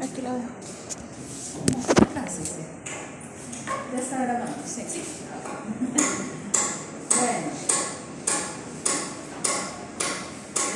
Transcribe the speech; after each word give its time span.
Aquí 0.00 0.22
lo 0.22 0.32
dejo. 0.32 0.48
Gracias, 2.14 2.48
sí. 2.48 2.62
Ya 3.92 3.98
está 4.00 4.16
grabando, 4.22 4.56
sí. 4.66 4.84
sí. 4.88 5.02
Bueno. 7.16 7.48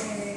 Eh, 0.05 0.35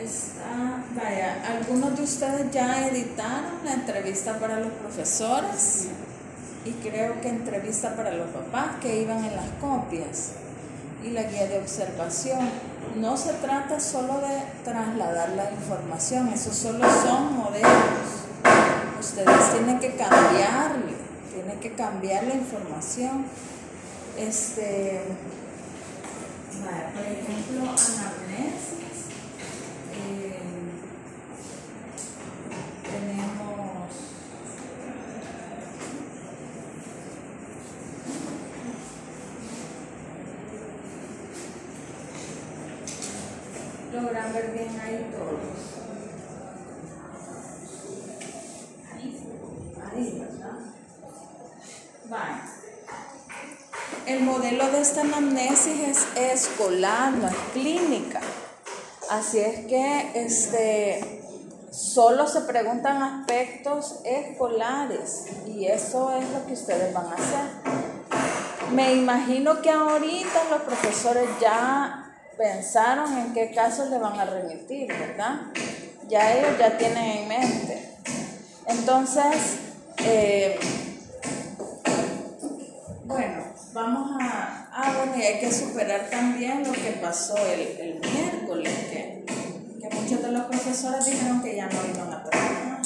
Está, 0.00 0.84
vaya, 0.94 1.42
algunos 1.46 1.96
de 1.96 2.02
ustedes 2.02 2.50
ya 2.52 2.86
editaron 2.88 3.64
la 3.64 3.72
entrevista 3.74 4.38
para 4.38 4.60
los 4.60 4.72
profesores 4.72 5.88
y 6.68 6.72
creo 6.86 7.18
que 7.22 7.28
entrevista 7.28 7.96
para 7.96 8.12
los 8.12 8.28
papás 8.28 8.76
que 8.82 9.00
iban 9.00 9.24
en 9.24 9.34
las 9.34 9.48
copias 9.58 10.32
y 11.02 11.10
la 11.10 11.22
guía 11.22 11.46
de 11.46 11.58
observación. 11.58 12.40
No 12.96 13.16
se 13.16 13.32
trata 13.34 13.80
solo 13.80 14.20
de 14.20 14.42
trasladar 14.64 15.30
la 15.30 15.50
información, 15.50 16.28
esos 16.28 16.54
solo 16.54 16.84
son 16.90 17.36
modelos. 17.36 17.70
Ustedes 19.00 19.52
tienen 19.52 19.78
que 19.78 19.94
cambiarle, 19.94 20.94
tienen 21.32 21.58
que 21.60 21.72
cambiar 21.72 22.24
la 22.24 22.34
información. 22.34 23.24
Este, 24.18 25.00
por 26.94 27.04
ejemplo, 27.04 27.72
eh, 29.94 30.32
tenemos 32.82 33.48
logran 43.92 44.32
ver 44.32 44.50
bien 44.52 44.80
ahí 44.80 45.10
todos. 45.12 45.38
Ahí, 49.92 50.20
¿verdad? 50.20 50.58
Vale. 52.08 52.58
El 54.06 54.22
modelo 54.22 54.70
de 54.70 54.80
esta 54.80 55.02
anamnesis 55.02 55.80
es 55.80 56.06
escolar, 56.16 57.12
no 57.12 57.28
es 57.28 57.34
clínica. 57.52 58.20
Así 59.28 59.40
es 59.40 59.66
que 59.66 60.10
este, 60.14 61.20
solo 61.70 62.26
se 62.26 62.40
preguntan 62.40 63.02
aspectos 63.02 63.96
escolares 64.02 65.26
y 65.46 65.66
eso 65.66 66.10
es 66.16 66.26
lo 66.30 66.46
que 66.46 66.54
ustedes 66.54 66.94
van 66.94 67.08
a 67.08 67.12
hacer. 67.12 68.72
Me 68.72 68.94
imagino 68.94 69.60
que 69.60 69.68
ahorita 69.68 70.44
los 70.48 70.62
profesores 70.62 71.28
ya 71.42 72.10
pensaron 72.38 73.18
en 73.18 73.34
qué 73.34 73.52
casos 73.54 73.90
le 73.90 73.98
van 73.98 74.18
a 74.18 74.24
remitir, 74.24 74.88
¿verdad? 74.88 75.40
Ya 76.08 76.32
ellos 76.32 76.58
ya 76.58 76.78
tienen 76.78 77.18
en 77.18 77.28
mente. 77.28 77.96
Entonces, 78.64 79.58
eh, 80.06 80.58
bueno, 83.04 83.44
vamos 83.74 84.22
a... 84.22 84.68
Ah, 84.72 84.92
bueno, 84.96 85.16
y 85.18 85.22
hay 85.22 85.40
que 85.40 85.52
superar 85.52 86.08
también 86.08 86.62
lo 86.64 86.72
que 86.72 86.92
pasó 87.02 87.36
el, 87.36 87.60
el 87.80 88.00
miércoles, 88.00 88.72
que, 88.90 89.07
que 89.88 89.96
muchos 89.96 90.22
de 90.22 90.32
los 90.32 90.42
profesores 90.46 91.04
dijeron 91.04 91.42
que 91.42 91.56
ya 91.56 91.68
no 91.68 91.78
iban 91.86 92.12
a 92.12 92.22
trabajar. 92.22 92.82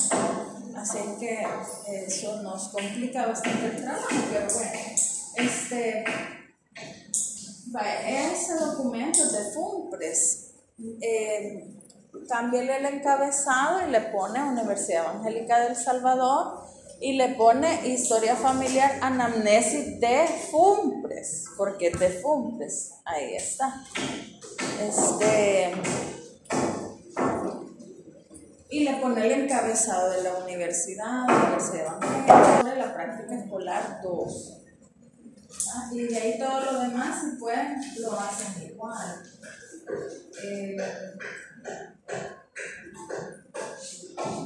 Así 0.77 0.99
que 1.21 1.47
eso 2.07 2.43
nos 2.43 2.69
complica 2.69 3.27
bastante 3.27 3.67
el 3.67 3.83
trabajo, 3.83 4.09
pero 4.31 4.47
bueno, 4.55 4.73
este... 5.37 6.05
Ese 8.07 8.55
documento 8.57 9.31
de 9.31 9.51
FUMPRES, 9.51 10.55
eh, 11.01 11.81
cámbiale 12.29 12.77
el 12.77 12.85
encabezado 12.85 13.89
y 13.89 13.91
le 13.91 14.01
pone 14.03 14.43
Universidad 14.43 15.05
Evangélica 15.05 15.61
del 15.61 15.77
Salvador 15.77 16.65
y 17.01 17.15
le 17.15 17.31
pone 17.31 17.89
Historia 17.89 18.37
Familiar 18.37 18.99
Anamnesis 19.01 19.99
de 20.01 20.27
FUMPRES, 20.51 21.47
porque 21.57 21.91
de 21.91 22.11
FUMPRES, 22.11 22.93
ahí 23.07 23.35
está. 23.37 23.83
Este, 24.81 25.73
y 28.73 28.85
le 28.85 28.95
pone 28.95 29.27
el 29.27 29.43
encabezado 29.43 30.11
de 30.13 30.23
la 30.23 30.39
universidad, 30.39 31.25
Universidad 31.25 32.01
de 32.65 32.77
la 32.77 32.95
práctica 32.95 33.35
escolar 33.35 34.01
2. 34.03 34.53
Ah, 35.75 35.91
y 35.93 36.05
de 36.05 36.17
ahí 36.17 36.39
todo 36.39 36.73
lo 36.73 36.81
demás, 36.81 37.21
si 37.21 37.37
pueden, 37.37 37.77
lo 38.01 38.19
hacen 38.19 38.71
igual. 38.71 39.23
Eh, 40.43 40.77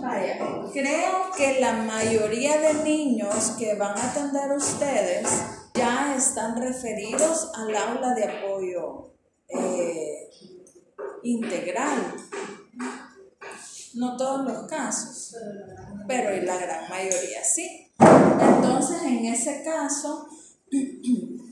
vaya, 0.00 0.38
creo 0.72 1.30
que 1.36 1.60
la 1.60 1.74
mayoría 1.74 2.60
de 2.60 2.74
niños 2.82 3.54
que 3.56 3.76
van 3.76 3.96
a 3.96 4.10
atender 4.10 4.50
ustedes 4.56 5.28
ya 5.72 6.16
están 6.16 6.60
referidos 6.60 7.52
al 7.54 7.76
aula 7.76 8.12
de 8.14 8.24
apoyo 8.24 9.14
eh, 9.48 10.30
integral. 11.22 12.12
No 13.96 14.16
todos 14.16 14.44
los 14.44 14.68
casos, 14.68 15.36
pero 16.06 16.30
en 16.30 16.46
la 16.46 16.56
gran 16.56 16.88
mayoría 16.88 17.42
sí. 17.42 17.92
Entonces, 17.98 19.02
en 19.02 19.24
ese 19.26 19.62
caso, 19.64 20.26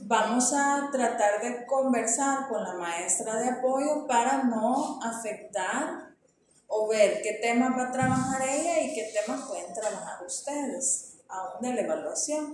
vamos 0.05 0.53
a 0.53 0.89
tratar 0.91 1.41
de 1.41 1.65
conversar 1.65 2.47
con 2.47 2.63
la 2.63 2.75
maestra 2.75 3.39
de 3.39 3.49
apoyo 3.49 4.05
para 4.07 4.43
no 4.43 4.99
afectar 5.01 6.13
o 6.67 6.87
ver 6.87 7.21
qué 7.23 7.39
temas 7.41 7.77
va 7.77 7.89
a 7.89 7.91
trabajar 7.91 8.41
ella 8.47 8.81
y 8.81 8.93
qué 8.93 9.11
temas 9.13 9.47
pueden 9.47 9.73
trabajar 9.73 10.23
ustedes, 10.25 11.17
aún 11.27 11.61
de 11.61 11.73
la 11.73 11.81
evaluación. 11.81 12.53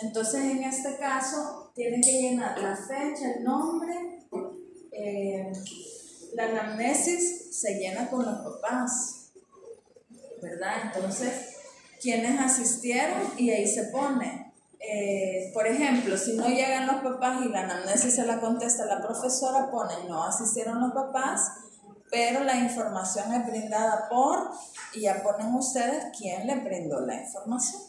Entonces, 0.00 0.40
en 0.40 0.62
este 0.62 0.96
caso, 0.98 1.72
tienen 1.74 2.00
que 2.00 2.12
llenar 2.12 2.58
la 2.58 2.76
fecha, 2.76 3.32
el 3.36 3.44
nombre, 3.44 4.20
eh, 4.92 5.52
la 6.34 6.44
anamnesis 6.44 7.56
se 7.58 7.74
llena 7.74 8.08
con 8.08 8.24
los 8.24 8.38
papás, 8.40 9.21
¿verdad? 10.42 10.74
Entonces, 10.84 11.56
quienes 12.00 12.38
asistieron 12.38 13.22
y 13.38 13.50
ahí 13.50 13.66
se 13.66 13.84
pone 13.84 14.52
eh, 14.84 15.52
por 15.54 15.66
ejemplo, 15.66 16.16
si 16.18 16.32
no 16.34 16.48
llegan 16.48 16.88
los 16.88 16.96
papás 16.96 17.44
y 17.44 17.48
la 17.48 17.60
anamnesis 17.60 18.16
se 18.16 18.26
la 18.26 18.40
contesta 18.40 18.84
la 18.84 19.00
profesora, 19.00 19.70
pone 19.70 19.94
no 20.08 20.24
asistieron 20.24 20.80
los 20.80 20.92
papás, 20.92 21.52
pero 22.10 22.42
la 22.42 22.56
información 22.56 23.32
es 23.32 23.46
brindada 23.46 24.08
por, 24.08 24.50
y 24.92 25.02
ya 25.02 25.22
ponen 25.22 25.54
ustedes 25.54 26.06
quién 26.18 26.48
le 26.48 26.56
brindó 26.56 27.00
la 27.00 27.14
información. 27.14 27.80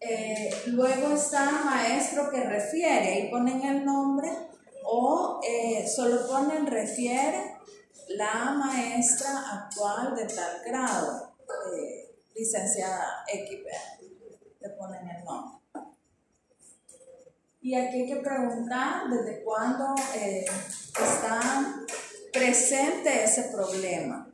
Eh, 0.00 0.50
luego 0.66 1.14
está 1.14 1.50
maestro 1.64 2.30
que 2.30 2.40
refiere, 2.40 3.14
ahí 3.14 3.30
ponen 3.30 3.62
el 3.62 3.84
nombre, 3.84 4.30
o 4.84 5.40
eh, 5.42 5.88
solo 5.88 6.26
ponen 6.28 6.66
refiere 6.66 7.56
la 8.08 8.52
maestra 8.52 9.64
actual 9.64 10.14
de 10.14 10.26
tal 10.26 10.62
grado 10.64 11.32
licenciada 12.34 13.24
XP, 13.26 13.66
le 14.60 14.68
ponen 14.70 15.08
el 15.08 15.24
nombre. 15.24 15.58
Y 17.60 17.74
aquí 17.74 18.02
hay 18.02 18.08
que 18.08 18.16
preguntar 18.16 19.08
desde 19.08 19.44
cuándo 19.44 19.94
eh, 20.16 20.44
está 20.94 21.40
presente 22.32 23.24
ese 23.24 23.44
problema. 23.44 24.28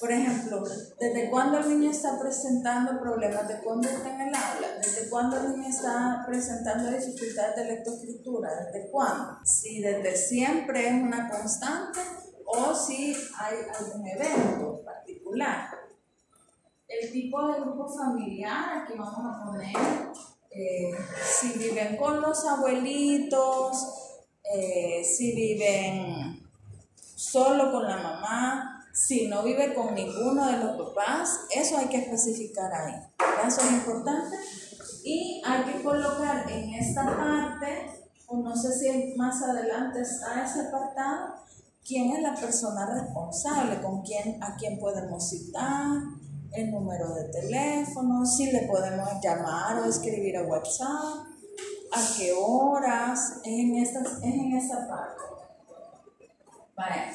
Por 0.00 0.12
ejemplo, 0.12 0.62
¿desde 1.00 1.30
cuándo 1.30 1.58
el 1.58 1.68
niño 1.70 1.90
está 1.90 2.18
presentando 2.20 3.00
problemas 3.00 3.48
de 3.48 3.62
conducta 3.62 4.14
en 4.14 4.20
el 4.28 4.34
aula? 4.34 4.68
¿Desde 4.82 5.08
cuándo 5.08 5.38
el 5.38 5.56
niño 5.56 5.68
está 5.68 6.24
presentando 6.26 6.90
dificultades 6.90 7.56
de 7.56 7.64
lectoescritura? 7.64 8.50
¿Desde 8.66 8.90
cuándo? 8.90 9.38
Si 9.44 9.80
desde 9.80 10.14
siempre 10.16 10.88
es 10.88 10.94
una 10.94 11.30
constante 11.30 12.00
o 12.46 12.74
si 12.74 13.16
hay 13.38 13.56
algún 13.78 14.06
evento 14.06 14.82
particular 14.84 15.84
el 17.00 17.12
tipo 17.12 17.46
de 17.48 17.60
grupo 17.60 17.88
familiar, 17.88 18.82
aquí 18.82 18.92
vamos 18.96 19.18
a 19.18 19.44
poner 19.44 19.76
eh, 20.50 20.92
si 21.22 21.58
viven 21.58 21.96
con 21.96 22.20
los 22.20 22.44
abuelitos, 22.46 24.22
eh, 24.44 25.02
si 25.04 25.34
viven 25.34 26.48
solo 27.16 27.72
con 27.72 27.84
la 27.84 27.96
mamá, 27.96 28.86
si 28.92 29.26
no 29.26 29.42
vive 29.42 29.74
con 29.74 29.94
ninguno 29.94 30.46
de 30.46 30.58
los 30.58 30.88
papás, 30.88 31.46
eso 31.50 31.78
hay 31.78 31.86
que 31.86 31.98
especificar 31.98 32.72
ahí. 32.72 32.94
Eso 33.46 33.60
es 33.62 33.72
importante. 33.72 34.36
Y 35.02 35.42
hay 35.44 35.64
que 35.64 35.82
colocar 35.82 36.48
en 36.48 36.74
esta 36.74 37.04
parte, 37.04 37.90
o 38.28 38.36
no 38.36 38.54
sé 38.54 38.72
si 38.72 39.14
más 39.16 39.42
adelante 39.42 40.00
está 40.00 40.44
ese 40.44 40.68
apartado, 40.68 41.34
quién 41.86 42.12
es 42.12 42.22
la 42.22 42.34
persona 42.34 42.86
responsable, 42.86 43.80
con 43.80 44.02
quién, 44.02 44.42
a 44.42 44.56
quién 44.56 44.78
podemos 44.78 45.28
citar, 45.28 45.98
el 46.52 46.70
número 46.70 47.14
de 47.14 47.24
teléfono, 47.24 48.24
si 48.24 48.50
le 48.50 48.60
podemos 48.62 49.08
llamar 49.22 49.80
o 49.80 49.84
escribir 49.86 50.36
a 50.36 50.44
WhatsApp, 50.44 51.26
a 51.92 52.16
qué 52.16 52.32
horas, 52.32 53.40
es 53.44 53.58
en, 53.58 53.76
estas, 53.76 54.06
es 54.22 54.34
en 54.34 54.56
esta 54.56 54.88
parte. 54.88 55.22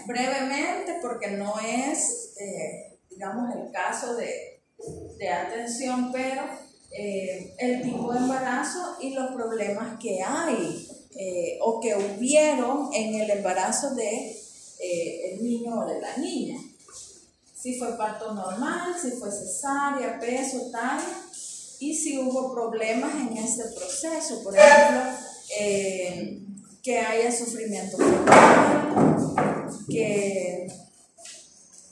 brevemente, 0.07 0.99
porque 1.01 1.31
no 1.31 1.53
es, 1.59 2.33
eh, 2.39 2.99
digamos, 3.09 3.55
el 3.55 3.71
caso 3.71 4.15
de, 4.15 4.61
de 5.17 5.29
atención, 5.29 6.11
pero 6.11 6.43
eh, 6.91 7.53
el 7.59 7.81
tipo 7.81 8.11
de 8.11 8.19
embarazo 8.19 8.97
y 9.01 9.13
los 9.13 9.31
problemas 9.31 9.99
que 9.99 10.21
hay 10.21 10.87
eh, 11.15 11.59
o 11.61 11.79
que 11.79 11.95
hubieron 11.95 12.89
en 12.93 13.15
el 13.15 13.29
embarazo 13.29 13.93
de 13.95 14.38
el 14.79 15.43
niño 15.43 15.79
o 15.79 15.85
de 15.85 15.99
la 15.99 16.17
niña. 16.17 16.59
Si 17.55 17.77
fue 17.77 17.97
parto 17.97 18.33
normal, 18.33 18.95
si 18.99 19.11
fue 19.11 19.29
cesárea, 19.31 20.19
peso, 20.19 20.69
tal 20.71 20.99
y 21.79 21.95
si 21.95 22.19
hubo 22.19 22.53
problemas 22.53 23.13
en 23.15 23.37
este 23.37 23.63
proceso, 23.69 24.43
por 24.43 24.55
ejemplo, 24.55 25.01
eh, 25.57 26.41
que 26.83 26.99
haya 26.99 27.31
sufrimiento 27.31 27.97
que 29.89 30.67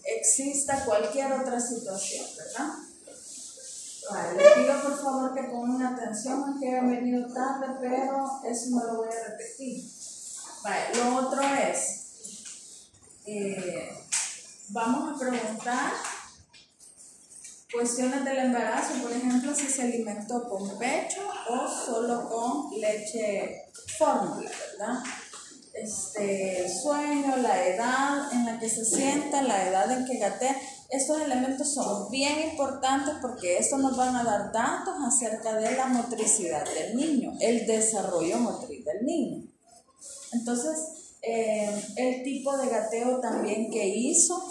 exista 0.03 0.83
cualquier 0.85 1.31
otra 1.31 1.59
situación, 1.59 2.25
¿verdad? 2.37 2.69
Vale, 4.09 4.37
les 4.37 4.53
pido 4.53 4.81
por 4.81 5.01
favor 5.01 5.33
que 5.33 5.43
pongan 5.43 5.93
atención, 5.93 6.43
aunque 6.43 6.69
he 6.69 6.81
venido 6.81 7.33
tarde, 7.33 7.67
pero 7.81 8.41
eso 8.45 8.69
no 8.69 8.85
lo 8.85 8.97
voy 8.97 9.09
a 9.09 9.29
repetir. 9.29 9.83
Vale, 10.63 10.95
lo 10.95 11.27
otro 11.27 11.41
es, 11.41 12.06
eh, 13.27 13.89
vamos 14.69 15.15
a 15.15 15.19
preguntar 15.19 15.91
Cuestiones 17.71 18.23
del 18.23 18.37
embarazo, 18.37 18.93
por 19.03 19.11
ejemplo, 19.11 19.53
si 19.53 19.67
se 19.67 19.81
alimentó 19.81 20.47
con 20.47 20.79
pecho 20.79 21.19
o 21.49 21.67
solo 21.67 22.29
con 22.29 22.79
leche 22.79 23.65
fórmula, 23.97 24.49
¿verdad? 24.49 25.03
Este, 25.73 26.67
sueño, 26.81 27.35
la 27.37 27.67
edad 27.67 28.31
en 28.31 28.45
la 28.45 28.57
que 28.57 28.69
se 28.69 28.85
sienta, 28.85 29.41
la 29.41 29.67
edad 29.67 29.91
en 29.91 30.05
que 30.05 30.17
gatea. 30.17 30.55
Estos 30.89 31.19
elementos 31.19 31.73
son 31.73 32.09
bien 32.09 32.49
importantes 32.51 33.15
porque 33.21 33.57
estos 33.57 33.79
nos 33.79 33.97
van 33.97 34.15
a 34.15 34.23
dar 34.23 34.53
datos 34.53 34.95
acerca 35.05 35.53
de 35.55 35.75
la 35.75 35.87
motricidad 35.87 36.63
del 36.73 36.95
niño, 36.95 37.33
el 37.41 37.67
desarrollo 37.67 38.37
motriz 38.37 38.85
del 38.85 39.05
niño. 39.05 39.45
Entonces, 40.31 40.96
eh, 41.27 41.83
el 41.97 42.23
tipo 42.23 42.55
de 42.57 42.69
gateo 42.69 43.19
también 43.19 43.69
que 43.69 43.85
hizo 43.87 44.41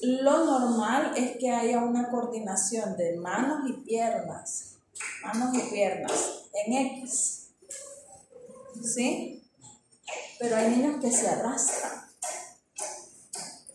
lo 0.00 0.44
normal 0.44 1.12
es 1.16 1.36
que 1.36 1.50
haya 1.50 1.78
una 1.78 2.08
coordinación 2.08 2.96
de 2.96 3.16
manos 3.16 3.68
y 3.68 3.72
piernas, 3.84 4.76
manos 5.22 5.54
y 5.54 5.60
piernas 5.70 6.44
en 6.54 6.72
X. 6.72 7.48
¿Sí? 8.82 9.42
Pero 10.38 10.56
hay 10.56 10.70
niños 10.70 11.02
que 11.02 11.12
se 11.12 11.28
arrastran 11.28 12.08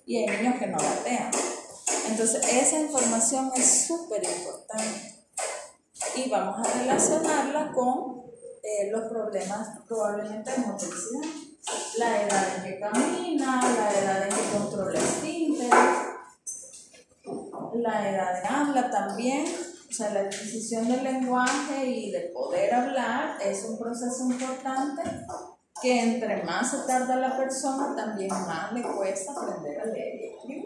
y 0.06 0.18
hay 0.18 0.38
niños 0.38 0.56
que 0.58 0.68
no 0.68 0.78
gatean. 0.78 1.32
Entonces, 2.10 2.44
esa 2.52 2.80
información 2.80 3.52
es 3.56 3.86
súper 3.88 4.24
importante 4.24 5.26
y 6.16 6.30
vamos 6.30 6.68
a 6.68 6.72
relacionarla 6.80 7.72
con 7.72 8.24
eh, 8.64 8.90
los 8.92 9.04
problemas 9.12 9.80
probablemente 9.88 10.52
de 10.52 10.58
motricidad. 10.58 11.45
La 11.98 12.22
edad 12.22 12.58
en 12.58 12.64
que 12.64 12.80
camina, 12.80 13.62
la 13.62 13.92
edad 13.92 14.24
en 14.24 14.30
que 14.30 14.58
controla 14.58 15.00
esfínteres 15.00 16.06
la 17.82 18.10
edad 18.10 18.42
de 18.42 18.48
habla 18.48 18.90
también, 18.90 19.46
o 19.46 19.94
sea, 19.94 20.12
la 20.12 20.22
adquisición 20.22 20.88
del 20.88 21.04
lenguaje 21.04 21.86
y 21.86 22.12
de 22.12 22.32
poder 22.34 22.74
hablar 22.74 23.38
es 23.42 23.64
un 23.66 23.78
proceso 23.78 24.30
importante 24.30 25.02
que 25.82 26.02
entre 26.02 26.44
más 26.44 26.72
se 26.72 26.88
tarda 26.88 27.16
la 27.18 27.38
persona, 27.38 27.96
también 27.96 28.30
más 28.30 28.72
le 28.72 28.82
cuesta 28.82 29.34
aprender 29.34 29.80
a 29.82 29.86
leer 29.86 30.16
y 30.16 30.26
escribir. 30.26 30.66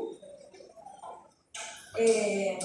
Eh, 1.98 2.60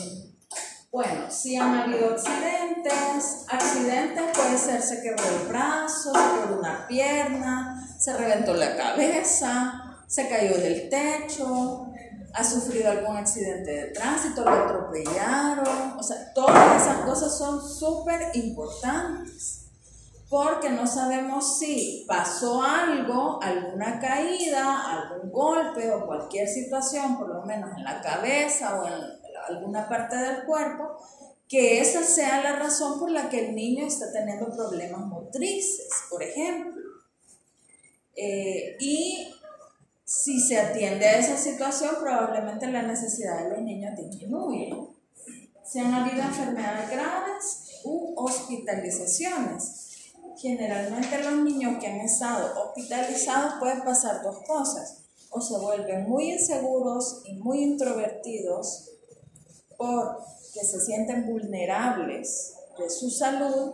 bueno, 0.94 1.28
si 1.28 1.56
han 1.56 1.74
habido 1.74 2.10
accidentes, 2.10 3.46
accidentes 3.48 4.22
puede 4.32 4.56
ser 4.56 4.80
se 4.80 5.02
quebró 5.02 5.24
el 5.24 5.48
brazo, 5.48 6.12
se 6.12 6.40
quebró 6.40 6.60
una 6.60 6.86
pierna, 6.86 7.84
se 7.98 8.16
reventó 8.16 8.54
la 8.54 8.76
cabeza, 8.76 9.96
se 10.06 10.28
cayó 10.28 10.56
del 10.56 10.88
techo, 10.88 11.88
ha 12.32 12.44
sufrido 12.44 12.92
algún 12.92 13.16
accidente 13.16 13.72
de 13.72 13.84
tránsito, 13.90 14.44
lo 14.44 14.50
atropellaron, 14.50 15.98
o 15.98 16.02
sea, 16.04 16.32
todas 16.32 16.80
esas 16.80 16.98
cosas 16.98 17.36
son 17.36 17.60
súper 17.68 18.30
importantes 18.34 19.62
porque 20.30 20.70
no 20.70 20.86
sabemos 20.86 21.58
si 21.58 22.04
pasó 22.06 22.62
algo, 22.62 23.40
alguna 23.42 23.98
caída, 23.98 24.92
algún 24.92 25.32
golpe 25.32 25.92
o 25.92 26.06
cualquier 26.06 26.46
situación, 26.46 27.18
por 27.18 27.30
lo 27.30 27.42
menos 27.42 27.76
en 27.76 27.82
la 27.82 28.00
cabeza 28.00 28.80
o 28.80 28.86
en 28.86 29.23
alguna 29.48 29.88
parte 29.88 30.16
del 30.16 30.44
cuerpo, 30.44 30.96
que 31.48 31.80
esa 31.80 32.02
sea 32.02 32.42
la 32.42 32.56
razón 32.56 32.98
por 32.98 33.10
la 33.10 33.28
que 33.28 33.48
el 33.48 33.54
niño 33.54 33.86
está 33.86 34.12
teniendo 34.12 34.50
problemas 34.50 35.06
motrices, 35.06 35.88
por 36.10 36.22
ejemplo. 36.22 36.82
Eh, 38.16 38.76
y 38.80 39.34
si 40.04 40.40
se 40.40 40.58
atiende 40.58 41.06
a 41.06 41.18
esa 41.18 41.36
situación, 41.36 41.96
probablemente 42.00 42.66
la 42.68 42.82
necesidad 42.82 43.44
de 43.44 43.50
los 43.50 43.60
niños 43.60 43.96
disminuye. 43.96 44.74
Si 45.64 45.78
han 45.78 45.94
habido 45.94 46.22
enfermedades 46.22 46.90
graves 46.90 47.80
u 47.84 48.14
hospitalizaciones. 48.16 49.80
Generalmente 50.36 51.22
los 51.22 51.36
niños 51.44 51.78
que 51.80 51.86
han 51.86 52.00
estado 52.00 52.64
hospitalizados 52.64 53.54
pueden 53.60 53.82
pasar 53.82 54.22
dos 54.22 54.40
cosas. 54.46 55.04
O 55.30 55.40
se 55.40 55.58
vuelven 55.58 56.08
muy 56.08 56.32
inseguros 56.32 57.22
y 57.24 57.34
muy 57.34 57.62
introvertidos 57.62 58.90
porque 59.84 60.64
se 60.64 60.80
sienten 60.80 61.26
vulnerables 61.26 62.54
de 62.78 62.90
su 62.90 63.10
salud 63.10 63.72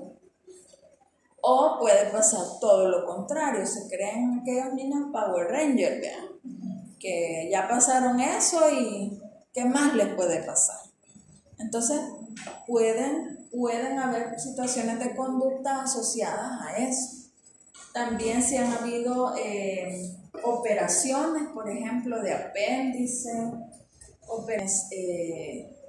o 1.42 1.76
puede 1.78 2.10
pasar 2.10 2.44
todo 2.60 2.88
lo 2.88 3.06
contrario, 3.06 3.64
se 3.66 3.88
creen 3.88 4.40
aquellos 4.40 4.74
niños 4.74 5.08
Power 5.12 5.48
Rangers, 5.48 6.06
que 6.98 7.48
ya 7.50 7.66
pasaron 7.66 8.20
eso 8.20 8.60
y 8.70 9.18
¿qué 9.52 9.64
más 9.64 9.94
les 9.94 10.14
puede 10.14 10.42
pasar? 10.42 10.80
Entonces, 11.58 12.00
pueden, 12.66 13.48
pueden 13.50 13.98
haber 13.98 14.38
situaciones 14.38 14.98
de 14.98 15.14
conducta 15.16 15.82
asociadas 15.82 16.60
a 16.60 16.76
eso. 16.76 17.30
También 17.94 18.42
si 18.42 18.56
han 18.56 18.72
habido 18.72 19.34
eh, 19.36 20.14
operaciones, 20.42 21.48
por 21.54 21.70
ejemplo, 21.70 22.22
de 22.22 22.34
apéndice, 22.34 23.30
operaciones, 24.28 24.88
eh, 24.92 25.79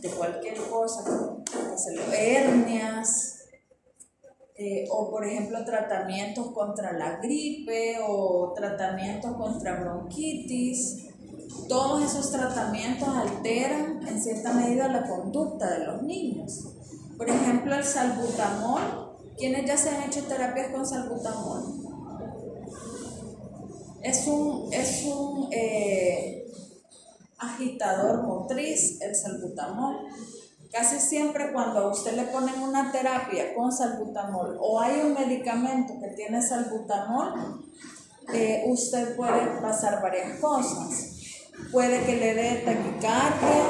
de 0.00 0.10
cualquier 0.10 0.56
cosa, 0.56 1.04
hernias, 2.12 3.36
eh, 4.58 4.86
o 4.90 5.10
por 5.10 5.26
ejemplo 5.26 5.64
tratamientos 5.64 6.50
contra 6.52 6.92
la 6.92 7.18
gripe 7.18 7.98
o 8.06 8.52
tratamientos 8.54 9.36
contra 9.36 9.80
bronquitis. 9.80 11.08
Todos 11.68 12.04
esos 12.04 12.30
tratamientos 12.30 13.08
alteran 13.08 14.06
en 14.06 14.22
cierta 14.22 14.52
medida 14.52 14.88
la 14.88 15.06
conducta 15.06 15.78
de 15.78 15.84
los 15.86 16.02
niños. 16.02 16.74
Por 17.16 17.28
ejemplo, 17.28 17.74
el 17.74 17.84
salbutamol, 17.84 19.16
quienes 19.36 19.66
ya 19.66 19.76
se 19.76 19.90
han 19.90 20.02
hecho 20.04 20.22
terapias 20.24 20.68
con 20.70 20.86
salbutamol. 20.86 21.62
Es 24.02 24.26
un, 24.26 24.72
es 24.72 25.04
un 25.04 25.48
eh, 25.50 26.35
agitador 27.38 28.22
motriz, 28.22 29.00
el 29.00 29.14
salbutamol 29.14 30.06
Casi 30.76 31.00
siempre 31.00 31.52
cuando 31.52 31.90
usted 31.90 32.12
le 32.12 32.24
ponen 32.24 32.60
una 32.60 32.92
terapia 32.92 33.54
con 33.54 33.72
salbutamol 33.72 34.58
o 34.60 34.80
hay 34.80 35.00
un 35.00 35.14
medicamento 35.14 35.94
que 36.00 36.08
tiene 36.08 36.42
salbutamol, 36.42 37.64
eh, 38.34 38.64
usted 38.66 39.16
puede 39.16 39.60
pasar 39.62 40.02
varias 40.02 40.38
cosas. 40.40 41.14
Puede 41.72 42.04
que 42.04 42.16
le 42.16 42.34
dé 42.34 42.62
taquicardia 42.64 43.64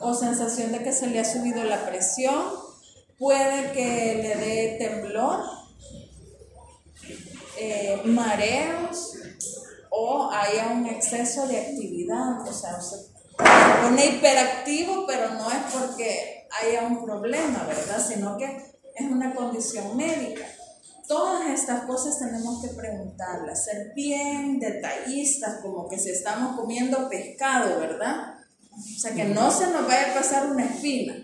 o 0.00 0.12
sensación 0.12 0.72
de 0.72 0.82
que 0.82 0.92
se 0.92 1.06
le 1.06 1.20
ha 1.20 1.24
subido 1.24 1.64
la 1.64 1.86
presión. 1.86 2.44
Puede 3.18 3.72
que 3.72 4.20
le 4.22 4.34
dé 4.36 4.76
temblor, 4.78 5.40
eh, 7.58 8.02
mareos 8.04 9.14
o 9.96 10.28
haya 10.30 10.72
un 10.72 10.86
exceso 10.86 11.46
de 11.46 11.60
actividad. 11.60 12.42
O 12.42 12.52
sea, 12.52 12.80
se 12.80 12.96
pone 13.82 14.06
hiperactivo, 14.06 15.06
pero 15.06 15.30
no 15.34 15.48
es 15.50 15.58
porque 15.72 16.48
haya 16.50 16.82
un 16.86 17.04
problema, 17.04 17.64
¿verdad? 17.64 18.04
Sino 18.04 18.36
que 18.36 18.44
es 18.94 19.10
una 19.10 19.34
condición 19.34 19.96
médica. 19.96 20.44
Todas 21.06 21.48
estas 21.48 21.84
cosas 21.84 22.18
tenemos 22.18 22.62
que 22.62 22.68
preguntarlas, 22.68 23.64
ser 23.64 23.92
bien 23.94 24.58
detallistas, 24.58 25.60
como 25.60 25.88
que 25.88 25.98
si 25.98 26.10
estamos 26.10 26.58
comiendo 26.58 27.08
pescado, 27.08 27.78
¿verdad? 27.78 28.34
O 28.72 29.00
sea, 29.00 29.14
que 29.14 29.24
no 29.26 29.50
se 29.50 29.68
nos 29.68 29.86
vaya 29.86 30.10
a 30.10 30.14
pasar 30.14 30.50
una 30.50 30.64
espina, 30.64 31.14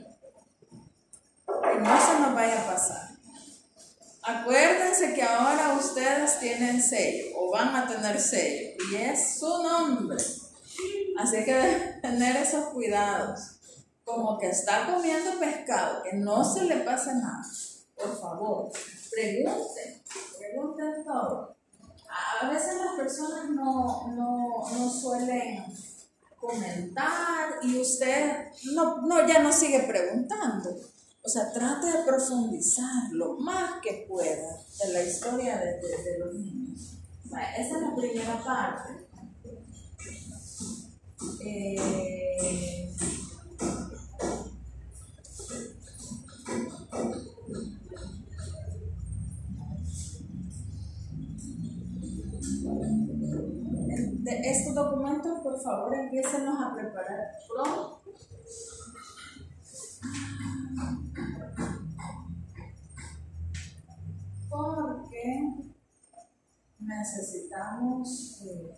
que 1.47 1.81
no 1.81 2.01
se 2.01 2.21
nos 2.21 2.35
vaya 2.35 2.63
a 2.63 2.67
pasar. 2.67 3.10
Acuérdense 4.31 5.13
que 5.13 5.23
ahora 5.23 5.77
ustedes 5.77 6.39
tienen 6.39 6.81
sello 6.81 7.37
o 7.37 7.51
van 7.51 7.75
a 7.75 7.89
tener 7.89 8.21
sello 8.21 8.77
y 8.93 8.97
es 8.97 9.41
su 9.41 9.63
nombre. 9.63 10.17
Así 11.19 11.45
que 11.45 11.53
deben 11.53 12.01
tener 12.01 12.37
esos 12.37 12.67
cuidados. 12.67 13.59
Como 14.05 14.39
que 14.39 14.49
está 14.49 14.87
comiendo 14.87 15.39
pescado, 15.41 16.03
que 16.05 16.17
no 16.17 16.45
se 16.45 16.65
le 16.65 16.77
pase 16.77 17.13
nada. 17.15 17.43
Por 17.97 18.21
favor, 18.21 18.71
pregunten, 19.11 20.03
pregunten 20.39 21.05
todo. 21.05 21.57
A 22.41 22.49
veces 22.49 22.77
las 22.77 22.95
personas 22.95 23.51
no, 23.51 24.13
no 24.13 24.91
suelen 24.91 25.65
comentar 26.37 27.59
y 27.63 27.81
usted 27.81 28.47
no, 28.75 29.03
no, 29.03 29.27
ya 29.27 29.43
no 29.43 29.53
sigue 29.53 29.81
preguntando. 29.81 30.71
O 31.23 31.29
sea, 31.29 31.53
trate 31.53 31.87
de 31.87 32.05
profundizar 32.05 33.13
lo 33.13 33.35
más 33.39 33.81
que 33.83 34.07
pueda 34.09 34.57
de 34.83 34.93
la 34.93 35.03
historia 35.03 35.59
de, 35.59 35.75
de, 35.75 36.19
los 36.19 36.35
niños. 36.35 36.99
esa 37.59 37.77
es 37.77 37.83
la 37.83 37.95
primera 37.95 38.43
parte. 38.43 39.07
Eh, 41.45 42.91
de 54.23 54.51
estos 54.51 54.75
documentos, 54.75 55.41
por 55.41 55.61
favor, 55.63 55.95
empiecen 55.95 56.47
a 56.49 56.75
preparar 56.75 57.33
pronto. 57.49 58.01
Porque 64.51 65.55
necesitamos 66.81 68.43
eh, 68.45 68.77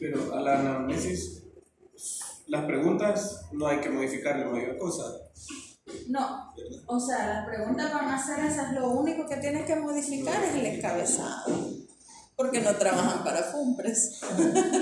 pero 0.00 0.34
a 0.34 0.40
la 0.40 0.60
anamnesis 0.60 1.42
las 2.46 2.64
preguntas 2.66 3.46
no 3.52 3.66
hay 3.66 3.80
que 3.80 3.88
modificarle 3.88 4.44
mayor 4.44 4.76
cosa. 4.78 5.04
No, 6.08 6.52
o 6.86 7.00
sea, 7.00 7.26
las 7.26 7.46
preguntas 7.46 7.92
van 7.92 8.08
a 8.08 8.22
ser 8.22 8.44
esas, 8.44 8.72
lo 8.74 8.90
único 8.90 9.26
que 9.26 9.36
tienes 9.36 9.64
que 9.64 9.76
modificar 9.76 10.42
es 10.44 10.54
el 10.54 10.66
encabezado, 10.66 11.46
porque 12.36 12.60
no 12.60 12.74
trabajan 12.76 13.24
para 13.24 13.42
FUMPRES. 13.44 14.20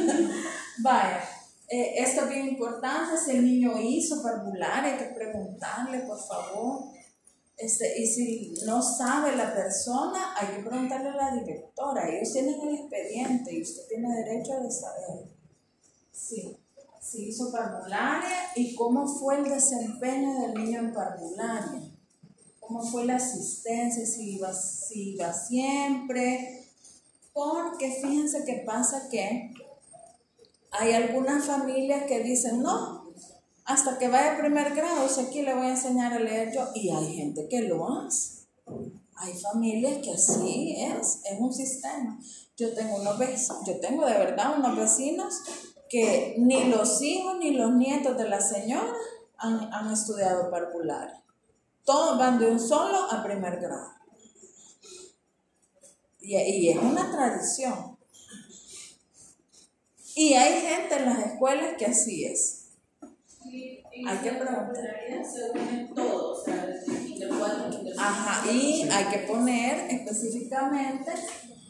Vaya, 0.82 1.20
eh, 1.72 1.94
esto 1.96 2.24
es 2.24 2.28
bien 2.28 2.48
importante, 2.48 3.16
si 3.16 3.32
el 3.32 3.44
niño 3.44 3.80
hizo 3.80 4.22
parvular, 4.22 4.84
hay 4.84 4.98
que 4.98 5.14
preguntarle, 5.14 6.00
por 6.00 6.18
favor. 6.18 6.84
Este, 7.56 8.00
y 8.00 8.06
si 8.06 8.54
no 8.66 8.82
sabe 8.82 9.36
la 9.36 9.54
persona, 9.54 10.34
hay 10.36 10.56
que 10.56 10.68
preguntarle 10.68 11.10
a 11.10 11.16
la 11.16 11.36
directora. 11.36 12.08
Ellos 12.08 12.32
tienen 12.32 12.60
el 12.60 12.74
expediente 12.74 13.54
y 13.54 13.62
usted 13.62 13.82
tiene 13.88 14.08
derecho 14.16 14.60
de 14.60 14.70
saber. 14.70 15.28
Sí 16.10 16.58
si 17.02 17.28
hizo 17.28 17.50
parvularia 17.50 18.52
y 18.54 18.74
cómo 18.74 19.06
fue 19.06 19.38
el 19.38 19.44
desempeño 19.44 20.40
del 20.40 20.54
niño 20.54 20.78
en 20.78 20.94
parvularia, 20.94 21.82
cómo 22.60 22.82
fue 22.82 23.04
la 23.04 23.16
asistencia, 23.16 24.06
si 24.06 24.36
iba, 24.36 24.52
si 24.54 25.14
iba 25.14 25.32
siempre, 25.32 26.64
porque 27.34 27.90
fíjense 28.00 28.44
que 28.44 28.62
pasa 28.64 29.08
que 29.10 29.52
hay 30.72 30.92
algunas 30.92 31.44
familias 31.44 32.04
que 32.04 32.22
dicen, 32.22 32.62
no, 32.62 33.12
hasta 33.64 33.98
que 33.98 34.08
vaya 34.08 34.34
a 34.34 34.38
primer 34.38 34.74
grado, 34.74 35.08
si 35.08 35.20
aquí 35.20 35.42
le 35.42 35.54
voy 35.54 35.66
a 35.66 35.70
enseñar 35.70 36.12
a 36.12 36.18
leer 36.18 36.52
yo, 36.52 36.66
y 36.74 36.90
hay 36.90 37.14
gente 37.14 37.46
que 37.48 37.62
lo 37.62 37.88
hace. 37.88 38.46
Hay 39.16 39.34
familias 39.34 39.98
que 40.02 40.12
así 40.12 40.74
es, 40.76 41.20
es 41.30 41.38
un 41.38 41.52
sistema. 41.52 42.18
Yo 42.56 42.74
tengo 42.74 42.96
unos 42.96 43.18
yo 43.66 43.78
tengo 43.80 44.04
de 44.06 44.14
verdad 44.14 44.58
unos 44.58 44.76
vecinos 44.76 45.42
que 45.88 46.34
ni 46.38 46.64
los 46.64 47.00
hijos 47.02 47.36
ni 47.38 47.52
los 47.52 47.72
nietos 47.74 48.16
de 48.16 48.28
la 48.28 48.40
señora 48.40 48.92
han, 49.36 49.92
estudiado 49.92 50.50
parvularia. 50.50 51.22
Todos 51.84 52.18
van 52.18 52.38
de 52.38 52.50
un 52.50 52.58
solo 52.58 53.10
a 53.10 53.22
primer 53.22 53.60
grado. 53.60 53.90
Y, 56.20 56.36
y, 56.36 56.68
es 56.70 56.78
una 56.78 57.10
tradición. 57.10 57.91
Y 60.14 60.34
hay 60.34 60.60
gente 60.60 60.96
en 60.96 61.04
las 61.06 61.18
escuelas 61.26 61.74
que 61.78 61.86
así 61.86 62.24
es. 62.24 62.68
hay 64.06 64.18
que 64.18 64.32
preguntar. 64.32 64.96
Ajá, 67.98 68.50
y 68.50 68.82
hay 68.90 69.04
que 69.06 69.18
poner 69.26 69.90
específicamente 69.90 71.12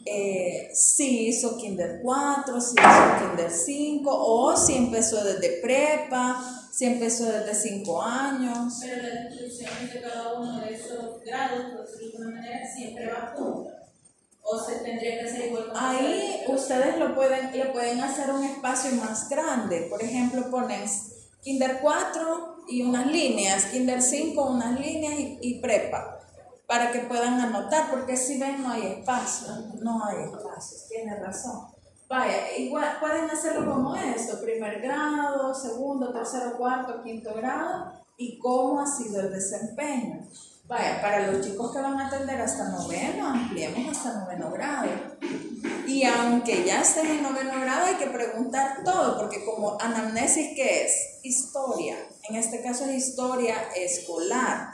eh, 0.05 0.69
si 0.73 1.27
hizo 1.27 1.57
Kinder 1.57 1.99
4, 2.01 2.59
si 2.59 2.75
hizo 2.75 3.19
Kinder 3.19 3.51
5, 3.51 4.09
o 4.11 4.57
si 4.57 4.75
empezó 4.75 5.23
desde 5.23 5.61
prepa, 5.61 6.69
si 6.71 6.85
empezó 6.85 7.25
desde 7.25 7.55
5 7.55 8.01
años. 8.01 8.73
Pero 8.81 9.01
las 9.01 9.31
instrucciones 9.31 9.93
de 9.93 10.01
cada 10.01 10.33
uno 10.33 10.59
de 10.59 10.73
esos 10.73 11.21
grados, 11.23 11.73
por 11.73 11.85
decirlo 11.85 12.07
de 12.07 12.17
alguna 12.17 12.41
manera, 12.41 12.75
siempre 12.75 13.07
va 13.07 13.33
junta. 13.35 13.82
O 14.43 14.59
se 14.59 14.75
tendría 14.75 15.19
que 15.19 15.29
hacer 15.29 15.47
igual 15.47 15.71
Ahí 15.73 16.43
ustedes 16.47 16.97
lo 16.97 17.15
pueden, 17.15 17.51
le 17.51 17.65
pueden 17.67 18.01
hacer 18.01 18.29
un 18.29 18.43
espacio 18.43 18.91
más 18.95 19.29
grande. 19.29 19.87
Por 19.89 20.03
ejemplo, 20.03 20.51
pones 20.51 21.29
Kinder 21.41 21.79
4 21.81 22.65
y 22.67 22.81
unas 22.83 23.07
líneas, 23.07 23.65
Kinder 23.65 24.01
5 24.01 24.45
unas 24.45 24.79
líneas 24.79 25.19
y, 25.19 25.39
y 25.41 25.59
prepa 25.59 26.19
para 26.67 26.91
que 26.91 26.99
puedan 27.01 27.39
anotar, 27.39 27.91
porque 27.91 28.17
si 28.17 28.39
ven 28.39 28.63
no 28.63 28.71
hay 28.71 28.87
espacio, 28.87 29.47
no 29.81 30.03
hay 30.05 30.23
espacio, 30.23 30.77
tiene 30.89 31.19
razón. 31.19 31.67
Vaya, 32.07 32.57
igual 32.57 32.97
pueden 32.99 33.29
hacerlo 33.29 33.71
como 33.71 33.95
esto, 33.95 34.41
primer 34.41 34.81
grado, 34.81 35.53
segundo, 35.53 36.11
tercero, 36.13 36.57
cuarto, 36.57 37.01
quinto 37.03 37.33
grado, 37.33 37.91
y 38.17 38.37
cómo 38.39 38.79
ha 38.79 38.87
sido 38.87 39.21
el 39.21 39.31
desempeño. 39.31 40.27
Para 40.67 41.31
los 41.31 41.45
chicos 41.45 41.73
que 41.73 41.81
van 41.81 41.99
a 41.99 42.07
atender 42.07 42.39
hasta 42.39 42.69
noveno, 42.69 43.27
ampliemos 43.27 43.97
hasta 43.97 44.19
noveno 44.19 44.49
grado. 44.49 44.89
Y 45.85 46.05
aunque 46.05 46.63
ya 46.63 46.81
estén 46.81 47.07
en 47.07 47.23
noveno 47.23 47.59
grado, 47.59 47.85
hay 47.87 47.95
que 47.95 48.07
preguntar 48.07 48.83
todo, 48.85 49.19
porque 49.19 49.43
como 49.43 49.77
anamnesis, 49.79 50.55
¿qué 50.55 50.85
es? 50.85 51.19
Historia. 51.21 51.97
En 52.29 52.37
este 52.37 52.61
caso 52.61 52.85
es 52.85 53.09
historia 53.09 53.55
escolar. 53.75 54.69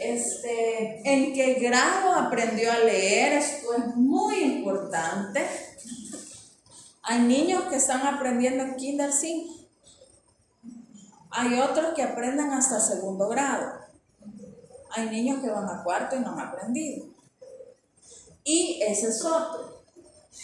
Este, 0.00 1.00
en 1.04 1.32
qué 1.32 1.54
grado 1.54 2.14
aprendió 2.14 2.72
a 2.72 2.78
leer, 2.78 3.34
esto 3.34 3.74
es 3.74 3.96
muy 3.96 4.40
importante. 4.40 5.46
Hay 7.02 7.20
niños 7.20 7.64
que 7.64 7.76
están 7.76 8.06
aprendiendo 8.06 8.64
en 8.64 8.74
Kinder 8.74 9.12
5. 9.12 9.57
Hay 11.30 11.58
otros 11.60 11.94
que 11.94 12.02
aprenden 12.02 12.50
hasta 12.50 12.80
segundo 12.80 13.28
grado. 13.28 13.72
Hay 14.90 15.10
niños 15.10 15.42
que 15.42 15.50
van 15.50 15.68
a 15.68 15.82
cuarto 15.82 16.16
y 16.16 16.20
no 16.20 16.32
han 16.32 16.40
aprendido. 16.40 17.06
Y 18.44 18.80
ese 18.82 19.08
es 19.08 19.24
otro. 19.24 19.82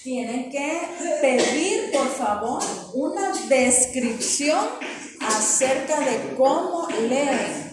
Tienen 0.03 0.51
que 0.51 0.81
pedir, 1.21 1.93
por 1.93 2.09
favor, 2.09 2.63
una 2.93 3.33
descripción 3.49 4.67
acerca 5.21 6.01
de 6.01 6.35
cómo 6.37 6.89
leen 6.89 7.65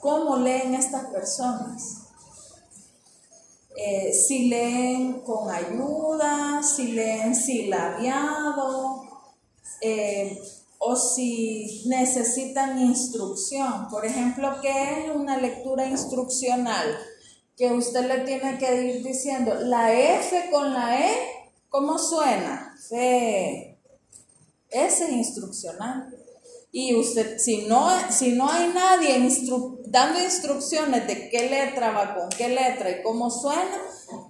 cómo 0.00 0.38
leen 0.38 0.74
estas 0.74 1.04
personas. 1.06 2.06
Eh, 3.76 4.12
si 4.12 4.48
leen 4.48 5.20
con 5.20 5.48
ayuda, 5.48 6.62
si 6.62 6.92
leen 6.92 7.34
silabiado, 7.34 9.04
eh, 9.80 10.42
o 10.82 10.96
si 10.96 11.82
necesitan 11.86 12.80
instrucción. 12.80 13.88
Por 13.90 14.06
ejemplo, 14.06 14.56
¿qué 14.62 15.04
es 15.04 15.14
una 15.14 15.36
lectura 15.36 15.86
instruccional? 15.86 16.98
Que 17.54 17.70
usted 17.70 18.06
le 18.06 18.20
tiene 18.20 18.56
que 18.56 18.82
ir 18.86 19.04
diciendo, 19.04 19.54
la 19.56 19.92
F 19.92 20.48
con 20.50 20.72
la 20.72 20.98
E, 20.98 21.12
¿cómo 21.68 21.98
suena? 21.98 22.74
F. 22.78 23.78
Ese 24.70 25.04
es 25.04 25.10
instruccional. 25.10 26.16
Y 26.72 26.94
usted, 26.94 27.38
si 27.38 27.66
no, 27.66 27.90
si 28.10 28.32
no 28.32 28.48
hay 28.48 28.68
nadie 28.72 29.28
dando 29.86 30.18
instrucciones 30.22 31.06
de 31.06 31.28
qué 31.28 31.50
letra 31.50 31.90
va 31.90 32.14
con 32.14 32.30
qué 32.30 32.48
letra 32.48 32.90
y 32.90 33.02
cómo 33.02 33.30
suena, 33.30 33.82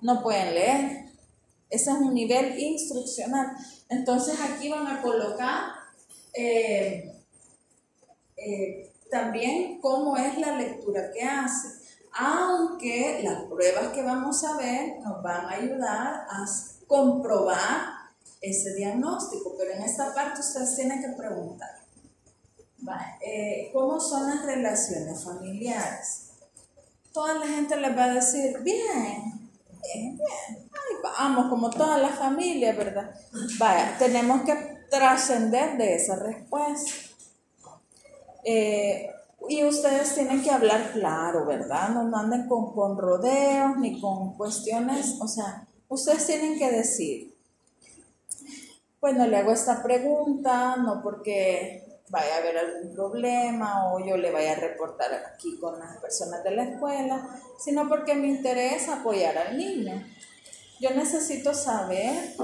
no 0.03 0.21
pueden 0.21 0.55
leer. 0.55 1.11
Ese 1.69 1.91
es 1.91 1.97
un 1.97 2.13
nivel 2.13 2.59
instruccional. 2.59 3.55
Entonces 3.89 4.35
aquí 4.41 4.69
van 4.69 4.89
a 4.89 5.01
colocar 5.01 5.80
eh, 6.35 7.13
eh, 8.37 8.93
también 9.11 9.81
cómo 9.81 10.17
es 10.17 10.39
la 10.39 10.57
lectura 10.57 11.11
que 11.13 11.23
hace. 11.23 11.81
Aunque 12.13 13.21
las 13.23 13.45
pruebas 13.45 13.89
que 13.89 14.03
vamos 14.03 14.43
a 14.45 14.57
ver 14.57 14.99
nos 15.01 15.23
van 15.23 15.47
a 15.47 15.51
ayudar 15.51 16.27
a 16.29 16.45
comprobar 16.87 18.01
ese 18.41 18.75
diagnóstico, 18.75 19.55
pero 19.57 19.73
en 19.73 19.83
esta 19.83 20.15
parte 20.15 20.41
ustedes 20.41 20.75
tienen 20.77 21.01
que 21.01 21.11
preguntar. 21.11 21.81
Eh, 23.21 23.71
¿Cómo 23.73 24.01
son 24.01 24.27
las 24.27 24.45
relaciones 24.45 25.23
familiares? 25.23 26.31
Toda 27.13 27.35
la 27.35 27.47
gente 27.47 27.77
les 27.77 27.97
va 27.97 28.05
a 28.05 28.15
decir, 28.15 28.59
bien, 28.61 29.51
bien, 29.83 30.17
bien. 30.17 30.71
Vamos, 31.03 31.49
como 31.49 31.71
toda 31.71 31.99
la 31.99 32.09
familia, 32.09 32.73
¿verdad? 32.73 33.11
Vaya, 33.59 33.97
tenemos 33.99 34.43
que 34.43 34.80
trascender 34.91 35.79
de 35.79 35.95
esa 35.95 36.17
respuesta. 36.17 36.93
Eh, 38.45 39.11
y 39.49 39.65
ustedes 39.65 40.15
tienen 40.15 40.43
que 40.43 40.51
hablar 40.51 40.93
claro, 40.93 41.47
¿verdad? 41.47 41.91
No 41.91 42.17
anden 42.17 42.47
con, 42.49 42.73
con 42.73 42.99
rodeos 42.99 43.77
ni 43.79 44.01
con 44.01 44.37
cuestiones, 44.37 45.17
o 45.21 45.27
sea, 45.27 45.67
ustedes 45.89 46.27
tienen 46.27 46.59
que 46.59 46.71
decir, 46.71 47.35
bueno, 49.01 49.27
le 49.27 49.39
hago 49.39 49.53
esta 49.53 49.83
pregunta, 49.83 50.77
no 50.77 51.03
porque 51.03 51.91
vaya 52.11 52.35
a 52.35 52.39
haber 52.39 52.59
algún 52.59 52.95
problema 52.95 53.93
o 53.93 54.05
yo 54.05 54.17
le 54.17 54.31
vaya 54.31 54.53
a 54.53 54.57
reportar 54.57 55.13
aquí 55.15 55.59
con 55.59 55.79
las 55.79 55.97
personas 55.99 56.45
de 56.45 56.51
la 56.51 56.65
escuela, 56.65 57.29
sino 57.59 57.89
porque 57.89 58.15
me 58.15 58.29
interesa 58.29 59.01
apoyar 59.01 59.39
al 59.39 59.57
niño. 59.57 60.05
Yo 60.81 60.91
necesito 60.91 61.55
saber 61.55 62.35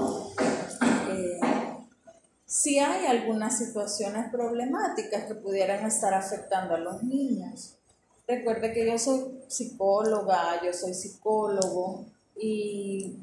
eh, 1.09 1.39
si 2.47 2.79
hay 2.79 3.05
algunas 3.05 3.57
situaciones 3.57 4.31
problemáticas 4.31 5.25
que 5.25 5.35
pudieran 5.35 5.85
estar 5.85 6.13
afectando 6.13 6.75
a 6.75 6.79
los 6.79 7.03
niños. 7.03 7.75
Recuerde 8.25 8.73
que 8.73 8.85
yo 8.85 8.97
soy 8.97 9.41
psicóloga, 9.49 10.63
yo 10.63 10.73
soy 10.73 10.93
psicólogo 10.93 12.05
y 12.39 13.17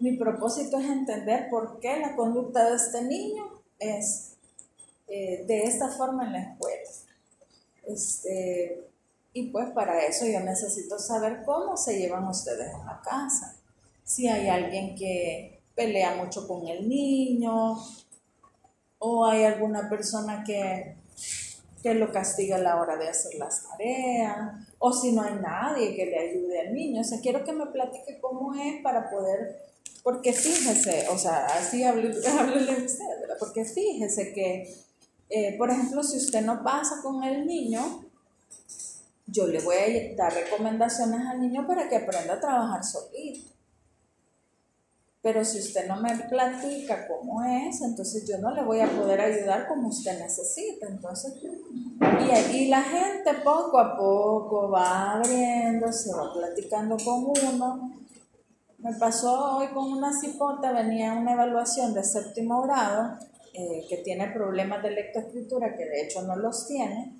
mi 0.00 0.16
propósito 0.16 0.78
es 0.78 0.86
entender 0.86 1.48
por 1.50 1.78
qué 1.78 2.00
la 2.00 2.16
conducta 2.16 2.68
de 2.68 2.76
este 2.76 3.02
niño 3.02 3.44
es 3.78 4.32
eh, 5.06 5.44
de 5.46 5.62
esta 5.62 5.88
forma 5.88 6.26
en 6.26 6.32
la 6.32 6.42
escuela. 6.42 6.90
Este, 7.84 8.88
y 9.32 9.50
pues 9.50 9.70
para 9.70 10.04
eso 10.04 10.26
yo 10.26 10.40
necesito 10.40 10.98
saber 10.98 11.44
cómo 11.44 11.76
se 11.76 11.98
llevan 11.98 12.26
ustedes 12.26 12.72
en 12.74 12.86
la 12.86 13.00
casa. 13.02 13.56
Si 14.02 14.26
hay 14.26 14.48
alguien 14.48 14.96
que 14.96 15.60
pelea 15.76 16.16
mucho 16.16 16.48
con 16.48 16.66
el 16.66 16.88
niño 16.88 17.76
o 19.06 19.26
hay 19.26 19.44
alguna 19.44 19.88
persona 19.90 20.42
que, 20.44 20.96
que 21.82 21.94
lo 21.94 22.10
castiga 22.10 22.56
a 22.56 22.60
la 22.60 22.80
hora 22.80 22.96
de 22.96 23.08
hacer 23.08 23.34
las 23.34 23.68
tareas 23.68 24.54
o 24.78 24.92
si 24.92 25.12
no 25.12 25.22
hay 25.22 25.34
nadie 25.42 25.94
que 25.94 26.06
le 26.06 26.18
ayude 26.18 26.60
al 26.60 26.74
niño. 26.74 27.02
O 27.02 27.04
sea, 27.04 27.20
quiero 27.20 27.44
que 27.44 27.52
me 27.52 27.66
platique 27.66 28.18
cómo 28.20 28.54
es 28.54 28.80
para 28.82 29.10
poder, 29.10 29.60
porque 30.02 30.32
fíjese, 30.32 31.08
o 31.10 31.18
sea, 31.18 31.46
así 31.46 31.84
háblele 31.84 32.12
usted, 32.12 33.20
¿verdad? 33.20 33.36
Porque 33.38 33.64
fíjese 33.64 34.32
que 34.32 34.84
eh, 35.30 35.56
por 35.56 35.70
ejemplo, 35.70 36.02
si 36.02 36.16
usted 36.16 36.42
no 36.42 36.62
pasa 36.62 37.00
con 37.02 37.22
el 37.24 37.46
niño, 37.46 38.04
yo 39.26 39.46
le 39.46 39.60
voy 39.60 39.76
a 39.76 40.14
dar 40.14 40.32
recomendaciones 40.32 41.26
al 41.26 41.40
niño 41.40 41.66
para 41.66 41.88
que 41.88 41.96
aprenda 41.96 42.34
a 42.34 42.40
trabajar 42.40 42.84
solito. 42.84 43.53
Pero 45.24 45.42
si 45.42 45.58
usted 45.58 45.88
no 45.88 45.96
me 46.02 46.14
platica 46.28 47.08
cómo 47.08 47.42
es, 47.42 47.80
entonces 47.80 48.28
yo 48.28 48.36
no 48.36 48.54
le 48.54 48.62
voy 48.62 48.80
a 48.80 48.90
poder 48.90 49.22
ayudar 49.22 49.66
como 49.66 49.88
usted 49.88 50.20
necesita. 50.20 50.86
Entonces, 50.86 51.32
y, 51.42 52.56
y 52.56 52.68
la 52.68 52.82
gente 52.82 53.32
poco 53.42 53.78
a 53.78 53.96
poco 53.96 54.68
va 54.68 55.14
abriendo, 55.14 55.90
se 55.90 56.12
va 56.12 56.30
platicando 56.30 56.98
con 57.02 57.24
uno. 57.42 57.90
Me 58.80 58.92
pasó 58.96 59.56
hoy 59.56 59.68
con 59.68 59.92
una 59.92 60.12
cipota, 60.12 60.72
venía 60.72 61.14
una 61.14 61.32
evaluación 61.32 61.94
de 61.94 62.04
séptimo 62.04 62.60
grado 62.60 63.16
eh, 63.54 63.86
que 63.88 63.96
tiene 63.96 64.28
problemas 64.28 64.82
de 64.82 64.90
lectoescritura, 64.90 65.74
que 65.74 65.86
de 65.86 66.02
hecho 66.02 66.20
no 66.20 66.36
los 66.36 66.66
tiene, 66.66 67.18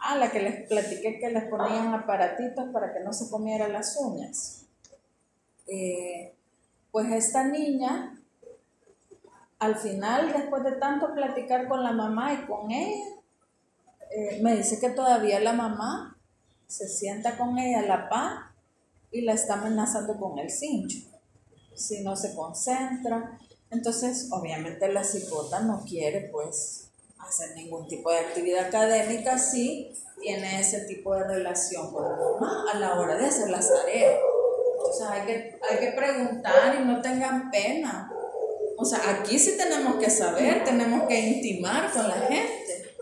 a 0.00 0.18
la 0.18 0.32
que 0.32 0.40
les 0.40 0.66
platiqué 0.66 1.20
que 1.20 1.30
les 1.30 1.44
ponían 1.44 1.94
aparatitos 1.94 2.70
para 2.72 2.92
que 2.92 3.04
no 3.04 3.12
se 3.12 3.30
comiera 3.30 3.68
las 3.68 3.96
uñas. 4.00 4.64
Eh, 5.68 6.34
pues 6.90 7.10
esta 7.12 7.44
niña, 7.44 8.20
al 9.58 9.76
final, 9.76 10.32
después 10.32 10.64
de 10.64 10.72
tanto 10.72 11.14
platicar 11.14 11.68
con 11.68 11.82
la 11.82 11.92
mamá 11.92 12.32
y 12.32 12.46
con 12.46 12.70
ella, 12.70 13.04
eh, 14.10 14.40
me 14.42 14.56
dice 14.56 14.80
que 14.80 14.90
todavía 14.90 15.38
la 15.40 15.52
mamá 15.52 16.18
se 16.66 16.88
sienta 16.88 17.36
con 17.36 17.58
ella 17.58 17.80
a 17.80 17.86
la 17.86 18.08
paz 18.08 18.50
y 19.12 19.22
la 19.22 19.34
está 19.34 19.54
amenazando 19.54 20.18
con 20.18 20.38
el 20.38 20.50
cincho. 20.50 20.98
Si 21.74 22.02
no 22.02 22.16
se 22.16 22.34
concentra, 22.34 23.38
entonces, 23.70 24.28
obviamente 24.32 24.92
la 24.92 25.04
cipota 25.04 25.60
no 25.60 25.84
quiere 25.84 26.28
pues 26.32 26.90
hacer 27.18 27.54
ningún 27.54 27.86
tipo 27.86 28.10
de 28.10 28.18
actividad 28.18 28.66
académica 28.66 29.38
si 29.38 29.92
tiene 30.20 30.60
ese 30.60 30.80
tipo 30.86 31.14
de 31.14 31.24
relación 31.24 31.92
con 31.92 32.04
la 32.04 32.16
mamá 32.16 32.64
a 32.72 32.78
la 32.78 32.98
hora 32.98 33.16
de 33.16 33.26
hacer 33.26 33.48
las 33.48 33.68
tareas. 33.68 34.18
Entonces 35.00 35.18
hay 35.18 35.26
que, 35.26 35.58
hay 35.70 35.78
que 35.78 35.92
preguntar 35.96 36.76
y 36.78 36.84
no 36.84 37.00
tengan 37.00 37.50
pena. 37.50 38.12
O 38.76 38.84
sea, 38.84 38.98
aquí 39.10 39.38
sí 39.38 39.56
tenemos 39.56 39.96
que 39.96 40.10
saber, 40.10 40.62
tenemos 40.64 41.08
que 41.08 41.18
intimar 41.18 41.90
con 41.90 42.06
la 42.06 42.16
gente, 42.16 42.94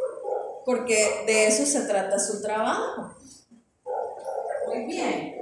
porque 0.64 1.24
de 1.26 1.48
eso 1.48 1.66
se 1.66 1.86
trata 1.88 2.18
su 2.18 2.40
trabajo. 2.40 3.14
Muy 4.66 4.86
bien. 4.86 5.34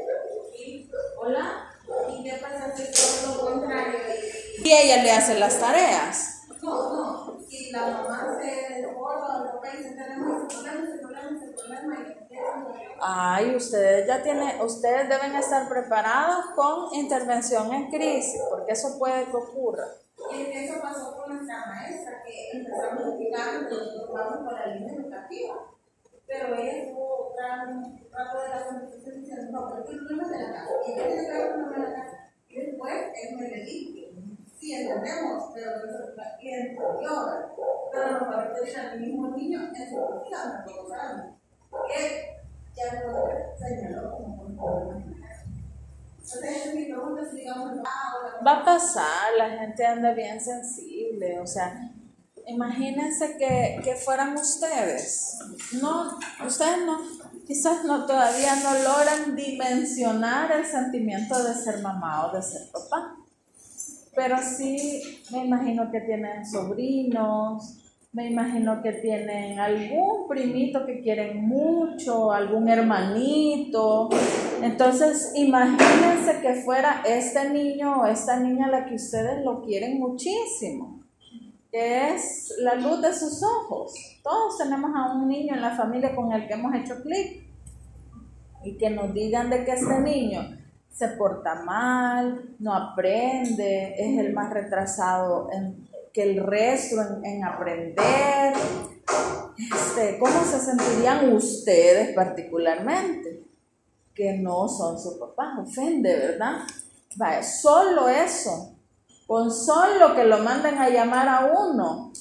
Hola. 1.18 1.72
¿Y 2.10 2.24
qué 2.24 2.38
pasa 2.40 2.74
si 2.74 2.84
todo 2.90 3.34
lo 3.34 3.40
contrario? 3.40 3.98
y 4.64 4.72
ella 4.72 5.02
le 5.02 5.10
hace 5.12 5.38
las 5.38 5.60
tareas. 5.60 6.42
No, 6.62 6.92
no, 6.92 7.40
si 7.46 7.70
la 7.70 7.86
mamá 7.86 8.38
se 8.40 8.80
desborda 8.80 9.60
se 9.62 9.90
tenemos 9.90 10.42
ese 10.42 10.56
problema, 10.56 10.88
ese 10.88 10.98
problema, 10.98 11.36
ese 11.36 11.52
problema 11.52 12.15
Ay, 13.00 13.54
ustedes 13.54 14.06
ya 14.06 14.22
tienen, 14.22 14.60
ustedes 14.60 15.08
deben 15.08 15.34
estar 15.34 15.68
preparados 15.68 16.46
con 16.54 16.94
intervención 16.94 17.72
en 17.72 17.90
crisis, 17.90 18.40
porque 18.50 18.72
eso 18.72 18.98
puede 18.98 19.24
que 19.26 19.36
ocurra. 19.36 19.84
Y 20.32 20.42
eso 20.42 20.80
pasó 20.82 21.16
con 21.16 21.36
nuestra 21.36 21.66
maestra, 21.66 22.22
que 22.24 22.58
empezamos 22.58 23.04
a 23.04 23.08
explicar 23.08 23.50
que 23.50 23.74
nosotros 23.74 24.10
vamos 24.12 24.38
por 24.44 24.52
la 24.52 24.66
línea 24.66 24.94
educativa. 24.94 25.54
Pero 26.26 26.54
ella 26.56 26.72
estuvo 26.72 27.34
un 27.36 28.10
rato 28.10 28.42
de 28.42 28.48
la 28.48 28.66
conversación 28.66 29.20
diciendo, 29.20 29.52
no, 29.52 29.76
el 29.76 29.84
problema 29.84 30.22
es 30.24 30.30
de 30.30 30.38
la 30.38 30.52
casa. 30.52 30.70
Y 30.86 30.94
que 30.94 31.00
ver 31.02 31.52
con 31.52 31.60
el 31.60 31.66
problema 31.66 31.84
de 31.84 31.90
la 31.90 32.02
casa. 32.02 32.30
Y 32.48 32.60
después 32.60 32.94
es 33.14 33.32
muy 33.36 33.46
limpio 33.48 34.06
sí 34.58 34.74
entendemos, 34.74 35.52
pero 35.54 35.70
nuestra 35.86 36.38
interior, 36.40 37.54
pero 37.92 38.10
nos 38.10 38.34
parece 38.34 38.80
al 38.80 39.00
mismo 39.00 39.28
niño 39.36 39.60
en 39.74 39.88
su 39.88 39.96
confianza, 39.96 40.64
porque 40.64 40.88
sabemos 40.88 41.36
que 41.88 42.35
ya 42.76 43.02
lo 43.04 43.28
señaló 43.58 44.12
como 44.12 44.42
un 44.42 44.56
problema. 44.56 45.02
Va 48.46 48.60
a 48.60 48.64
pasar, 48.64 49.32
la 49.38 49.50
gente 49.50 49.86
anda 49.86 50.12
bien 50.12 50.40
sensible, 50.40 51.38
o 51.38 51.46
sea, 51.46 51.90
imagínense 52.46 53.36
que, 53.38 53.80
que 53.82 53.94
fueran 53.94 54.34
ustedes. 54.34 55.38
No, 55.80 56.18
ustedes 56.44 56.84
no, 56.84 56.98
quizás 57.46 57.84
no 57.84 58.06
todavía 58.06 58.56
no 58.56 58.74
logran 58.74 59.36
dimensionar 59.36 60.50
el 60.52 60.66
sentimiento 60.66 61.42
de 61.42 61.54
ser 61.54 61.80
mamá 61.80 62.26
o 62.26 62.34
de 62.34 62.42
ser 62.42 62.70
papá 62.72 63.16
pero 64.16 64.38
sí 64.38 65.20
me 65.30 65.44
imagino 65.44 65.90
que 65.92 66.00
tienen 66.00 66.44
sobrinos, 66.44 67.85
me 68.16 68.30
imagino 68.30 68.82
que 68.82 68.92
tienen 68.92 69.60
algún 69.60 70.26
primito 70.26 70.86
que 70.86 71.02
quieren 71.02 71.46
mucho, 71.46 72.32
algún 72.32 72.66
hermanito. 72.66 74.08
Entonces, 74.62 75.32
imagínense 75.34 76.40
que 76.40 76.54
fuera 76.54 77.02
este 77.06 77.50
niño 77.50 78.00
o 78.00 78.06
esta 78.06 78.40
niña 78.40 78.68
la 78.68 78.86
que 78.86 78.94
ustedes 78.94 79.44
lo 79.44 79.60
quieren 79.60 79.98
muchísimo, 79.98 81.02
que 81.70 82.14
es 82.14 82.54
la 82.60 82.76
luz 82.76 83.02
de 83.02 83.12
sus 83.12 83.42
ojos. 83.42 83.92
Todos 84.22 84.56
tenemos 84.56 84.92
a 84.96 85.12
un 85.12 85.28
niño 85.28 85.54
en 85.54 85.60
la 85.60 85.76
familia 85.76 86.16
con 86.16 86.32
el 86.32 86.48
que 86.48 86.54
hemos 86.54 86.74
hecho 86.74 86.94
clic 87.02 87.44
y 88.64 88.78
que 88.78 88.88
nos 88.88 89.12
digan 89.12 89.50
de 89.50 89.62
que 89.62 89.72
este 89.72 90.00
niño 90.00 90.40
se 90.90 91.08
porta 91.08 91.64
mal, 91.66 92.54
no 92.60 92.72
aprende, 92.72 93.92
es 93.98 94.18
el 94.18 94.32
más 94.32 94.50
retrasado 94.54 95.50
que 96.16 96.22
el 96.22 96.42
resto 96.46 96.96
en, 97.22 97.44
aprender. 97.44 98.54
Este, 99.58 100.18
¿Cómo 100.18 100.42
se 100.44 100.58
sentirían 100.60 101.30
ustedes 101.34 102.14
particularmente? 102.14 103.44
Que 104.14 104.38
no 104.38 104.66
son 104.66 104.98
su 104.98 105.18
papá, 105.18 105.58
ofende, 105.60 106.16
¿verdad? 106.16 106.60
Vaya, 107.16 107.42
solo 107.42 108.08
eso, 108.08 108.76
con 109.26 109.50
solo 109.50 110.14
que 110.14 110.24
lo 110.24 110.38
manden 110.38 110.78
a 110.78 110.88
llamar 110.88 111.28
a 111.28 111.52
uno 111.54 112.12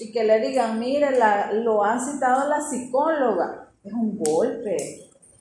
y 0.00 0.10
que 0.10 0.24
le 0.24 0.40
digan, 0.40 0.80
mire, 0.80 1.16
la, 1.16 1.52
lo 1.52 1.84
ha 1.84 2.00
citado 2.00 2.48
la 2.48 2.60
psicóloga, 2.60 3.70
es 3.84 3.92
un 3.92 4.18
golpe, 4.18 4.76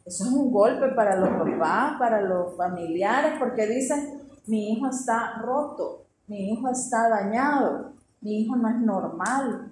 eso 0.05 0.25
es 0.25 0.29
un 0.29 0.51
golpe 0.51 0.89
para 0.89 1.15
los 1.15 1.29
papás, 1.29 1.93
para 1.97 2.21
los 2.21 2.55
familiares, 2.55 3.33
porque 3.39 3.65
dicen, 3.65 4.29
mi 4.45 4.73
hijo 4.73 4.89
está 4.89 5.39
roto, 5.41 6.02
mi 6.27 6.51
hijo 6.51 6.69
está 6.69 7.09
dañado, 7.09 7.93
mi 8.21 8.41
hijo 8.41 8.55
no 8.55 8.69
es 8.69 8.77
normal. 8.77 9.71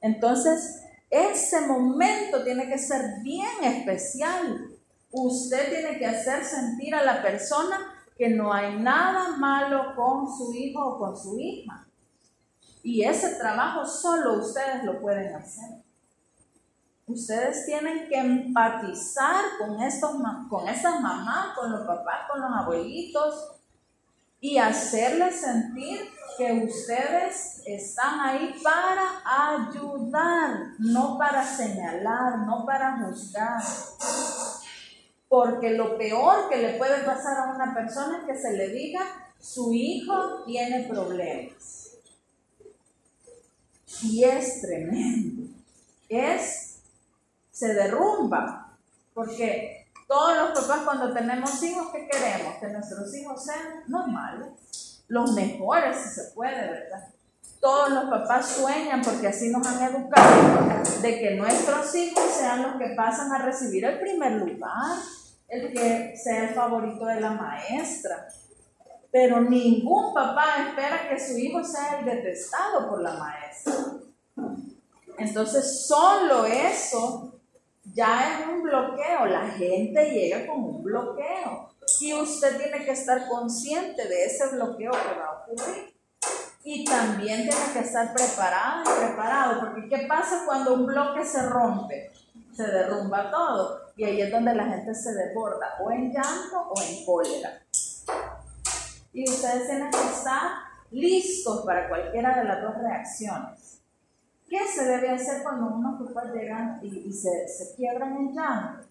Entonces, 0.00 0.82
ese 1.10 1.66
momento 1.66 2.42
tiene 2.42 2.68
que 2.68 2.78
ser 2.78 3.22
bien 3.22 3.62
especial. 3.62 4.70
Usted 5.12 5.68
tiene 5.70 5.98
que 5.98 6.06
hacer 6.06 6.44
sentir 6.44 6.94
a 6.94 7.04
la 7.04 7.22
persona 7.22 7.78
que 8.16 8.30
no 8.30 8.52
hay 8.52 8.78
nada 8.80 9.36
malo 9.36 9.94
con 9.94 10.26
su 10.36 10.52
hijo 10.52 10.84
o 10.84 10.98
con 10.98 11.16
su 11.16 11.38
hija. 11.38 11.86
Y 12.82 13.02
ese 13.02 13.36
trabajo 13.36 13.86
solo 13.86 14.34
ustedes 14.34 14.84
lo 14.84 15.00
pueden 15.00 15.34
hacer. 15.34 15.84
Ustedes 17.06 17.66
tienen 17.66 18.08
que 18.08 18.18
empatizar 18.18 19.44
con, 19.58 19.80
estos, 19.80 20.16
con 20.48 20.68
esas 20.68 21.00
mamás, 21.00 21.56
con 21.56 21.70
los 21.70 21.86
papás, 21.86 22.28
con 22.28 22.40
los 22.40 22.50
abuelitos 22.50 23.52
y 24.46 24.58
hacerles 24.58 25.40
sentir 25.40 26.08
que 26.38 26.52
ustedes 26.52 27.62
están 27.66 28.20
ahí 28.20 28.54
para 28.62 29.56
ayudar, 29.56 30.68
no 30.78 31.18
para 31.18 31.44
señalar, 31.44 32.38
no 32.46 32.64
para 32.64 32.96
juzgar. 32.96 33.60
Porque 35.28 35.70
lo 35.70 35.98
peor 35.98 36.48
que 36.48 36.58
le 36.58 36.78
puede 36.78 37.02
pasar 37.02 37.38
a 37.38 37.54
una 37.56 37.74
persona 37.74 38.18
es 38.18 38.24
que 38.26 38.40
se 38.40 38.56
le 38.56 38.68
diga, 38.68 39.00
su 39.40 39.72
hijo 39.72 40.44
tiene 40.44 40.84
problemas. 40.84 41.96
Y 44.04 44.22
es 44.22 44.62
tremendo. 44.62 45.52
Es, 46.08 46.82
se 47.50 47.74
derrumba. 47.74 48.76
Porque 49.12 49.85
todos 50.06 50.36
los 50.36 50.60
papás 50.60 50.82
cuando 50.84 51.12
tenemos 51.12 51.62
hijos, 51.62 51.88
¿qué 51.92 52.08
queremos? 52.08 52.56
Que 52.60 52.68
nuestros 52.68 53.14
hijos 53.14 53.44
sean 53.44 53.82
normales, 53.88 55.02
los 55.08 55.32
mejores 55.32 55.96
si 55.96 56.08
se 56.08 56.30
puede, 56.32 56.54
¿verdad? 56.54 57.08
Todos 57.60 57.90
los 57.90 58.04
papás 58.04 58.46
sueñan, 58.46 59.02
porque 59.02 59.28
así 59.28 59.50
nos 59.50 59.66
han 59.66 59.82
educado, 59.82 60.82
de 61.02 61.18
que 61.18 61.34
nuestros 61.34 61.94
hijos 61.94 62.24
sean 62.38 62.62
los 62.62 62.76
que 62.76 62.94
pasan 62.94 63.32
a 63.32 63.38
recibir 63.38 63.84
el 63.84 63.98
primer 63.98 64.32
lugar, 64.32 64.98
el 65.48 65.72
que 65.72 66.16
sea 66.16 66.48
el 66.48 66.54
favorito 66.54 67.06
de 67.06 67.20
la 67.20 67.30
maestra. 67.30 68.28
Pero 69.10 69.40
ningún 69.40 70.12
papá 70.12 70.68
espera 70.68 71.08
que 71.08 71.18
su 71.18 71.38
hijo 71.38 71.64
sea 71.64 71.98
el 71.98 72.04
detestado 72.04 72.88
por 72.88 73.00
la 73.00 73.14
maestra. 73.14 73.74
Entonces, 75.18 75.86
solo 75.86 76.44
eso 76.44 77.35
ya 77.92 78.40
es 78.40 78.48
un 78.48 78.62
bloqueo. 78.62 79.26
La 79.26 79.48
gente 79.50 80.10
llega 80.10 80.46
con 80.46 80.64
un 80.64 80.82
bloqueo. 80.82 81.70
Y 82.00 82.12
usted 82.14 82.58
tiene 82.58 82.84
que 82.84 82.90
estar 82.90 83.28
consciente 83.28 84.08
de 84.08 84.24
ese 84.24 84.48
bloqueo 84.48 84.90
que 84.90 85.18
va 85.18 85.26
a 85.26 85.42
ocurrir. 85.42 85.94
Y 86.64 86.84
también 86.84 87.48
tiene 87.48 87.72
que 87.72 87.78
estar 87.78 88.12
preparado 88.12 88.82
y 88.82 89.06
preparado. 89.06 89.60
Porque 89.60 89.88
¿qué 89.88 90.06
pasa 90.06 90.42
cuando 90.46 90.74
un 90.74 90.86
bloque 90.86 91.24
se 91.24 91.42
rompe? 91.48 92.10
Se 92.52 92.66
derrumba 92.66 93.30
todo. 93.30 93.82
Y 93.96 94.04
ahí 94.04 94.20
es 94.20 94.30
donde 94.30 94.54
la 94.54 94.64
gente 94.64 94.94
se 94.94 95.14
desborda, 95.14 95.76
o 95.80 95.90
en 95.90 96.12
llanto 96.12 96.68
o 96.68 96.74
en 96.82 97.04
cólera. 97.06 97.62
Y 99.12 99.28
ustedes 99.28 99.66
tienen 99.66 99.90
que 99.90 99.96
estar 99.96 100.50
listos 100.90 101.64
para 101.64 101.88
cualquiera 101.88 102.36
de 102.36 102.44
las 102.44 102.62
dos 102.62 102.74
reacciones. 102.82 103.75
¿Qué 104.48 104.60
se 104.66 104.84
debe 104.84 105.10
hacer 105.10 105.42
cuando 105.42 105.74
unos 105.74 106.08
papás 106.08 106.32
llegan 106.32 106.78
y, 106.82 107.12
se, 107.12 107.48
se, 107.48 107.74
quiebran 107.74 108.16
en 108.16 108.32
llanto? 108.32 108.84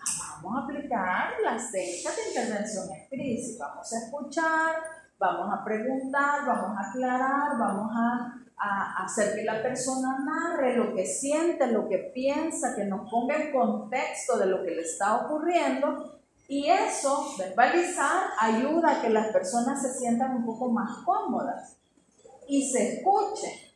Ah, 0.00 0.40
vamos 0.42 0.60
a 0.60 0.64
aplicar 0.64 1.34
las 1.44 1.70
técnicas 1.70 2.16
de 2.16 2.28
intervención 2.28 2.88
en 2.90 3.06
crisis. 3.08 3.58
Vamos 3.58 3.92
a 3.92 3.98
escuchar, 3.98 4.74
vamos 5.16 5.54
a 5.56 5.64
preguntar, 5.64 6.44
vamos 6.44 6.76
a 6.76 6.90
aclarar, 6.90 7.58
vamos 7.58 7.92
a, 7.94 8.42
a, 8.58 9.04
hacer 9.04 9.36
que 9.36 9.44
la 9.44 9.62
persona 9.62 10.18
narre 10.18 10.76
lo 10.76 10.92
que 10.92 11.06
siente, 11.06 11.68
lo 11.68 11.88
que 11.88 12.10
piensa, 12.12 12.74
que 12.74 12.84
nos 12.84 13.08
ponga 13.08 13.36
en 13.36 13.52
contexto 13.52 14.36
de 14.36 14.46
lo 14.46 14.64
que 14.64 14.72
le 14.72 14.82
está 14.82 15.16
ocurriendo. 15.26 16.18
Y 16.48 16.68
eso, 16.70 17.34
verbalizar, 17.38 18.30
ayuda 18.40 18.98
a 18.98 19.00
que 19.00 19.10
las 19.10 19.28
personas 19.28 19.80
se 19.80 19.96
sientan 19.96 20.38
un 20.38 20.46
poco 20.46 20.70
más 20.70 21.04
cómodas 21.04 21.76
y 22.48 22.68
se 22.68 22.94
escuchen. 22.94 23.67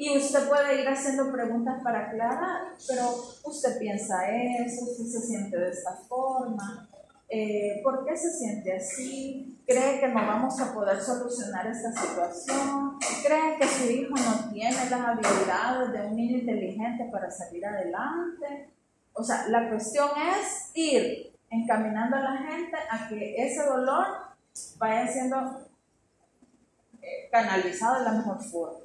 Y 0.00 0.16
usted 0.16 0.48
puede 0.48 0.80
ir 0.80 0.88
haciendo 0.88 1.30
preguntas 1.30 1.82
para 1.84 2.06
aclarar, 2.06 2.72
pero 2.88 3.10
usted 3.44 3.78
piensa 3.78 4.30
eso, 4.30 4.86
usted 4.86 5.04
se 5.04 5.26
siente 5.26 5.58
de 5.58 5.68
esta 5.68 5.94
forma, 6.08 6.88
eh, 7.28 7.82
¿por 7.84 8.06
qué 8.06 8.16
se 8.16 8.30
siente 8.30 8.74
así? 8.74 9.60
¿Cree 9.66 10.00
que 10.00 10.08
no 10.08 10.26
vamos 10.26 10.58
a 10.58 10.72
poder 10.72 11.02
solucionar 11.02 11.66
esta 11.66 11.92
situación? 11.92 12.96
¿Cree 13.22 13.58
que 13.58 13.66
su 13.66 13.90
hijo 13.90 14.14
no 14.16 14.50
tiene 14.50 14.88
las 14.88 15.00
habilidades 15.00 15.92
de 15.92 16.06
un 16.06 16.16
niño 16.16 16.38
inteligente 16.38 17.10
para 17.12 17.30
salir 17.30 17.66
adelante? 17.66 18.70
O 19.12 19.22
sea, 19.22 19.48
la 19.48 19.68
cuestión 19.68 20.08
es 20.16 20.70
ir 20.72 21.30
encaminando 21.50 22.16
a 22.16 22.20
la 22.20 22.36
gente 22.38 22.78
a 22.90 23.06
que 23.06 23.36
ese 23.36 23.66
dolor 23.66 24.06
vaya 24.78 25.06
siendo 25.06 25.68
eh, 27.02 27.28
canalizado 27.30 27.98
de 27.98 28.04
la 28.06 28.12
mejor 28.12 28.42
forma. 28.42 28.79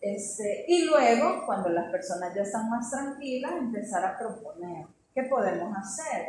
Este, 0.00 0.64
y 0.66 0.84
luego, 0.84 1.46
cuando 1.46 1.68
las 1.68 1.90
personas 1.90 2.34
ya 2.34 2.42
están 2.42 2.68
más 2.68 2.90
tranquilas, 2.90 3.52
empezar 3.52 4.04
a 4.04 4.18
proponer 4.18 4.86
qué 5.14 5.22
podemos 5.24 5.76
hacer, 5.76 6.26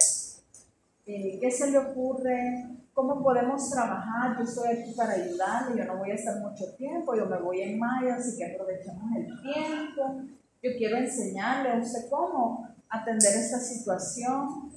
eh, 1.08 1.40
qué 1.42 1.50
se 1.50 1.72
le 1.72 1.80
ocurre, 1.80 2.70
cómo 2.94 3.24
podemos 3.24 3.70
trabajar. 3.72 4.38
Yo 4.38 4.44
estoy 4.44 4.70
aquí 4.70 4.94
para 4.96 5.14
ayudarle, 5.14 5.78
yo 5.78 5.86
no 5.86 5.98
voy 5.98 6.12
a 6.12 6.16
estar 6.16 6.40
mucho 6.40 6.72
tiempo, 6.76 7.16
yo 7.16 7.26
me 7.26 7.40
voy 7.40 7.62
en 7.62 7.80
mayo, 7.80 8.14
así 8.14 8.38
que 8.38 8.54
aprovechemos 8.54 9.16
el 9.18 9.42
tiempo. 9.42 10.22
Yo 10.62 10.72
quiero 10.78 10.98
enseñarle 10.98 11.72
a 11.72 11.78
usted 11.78 12.10
cómo 12.10 12.70
atender 12.90 13.34
esta 13.34 13.60
situación. 13.60 14.72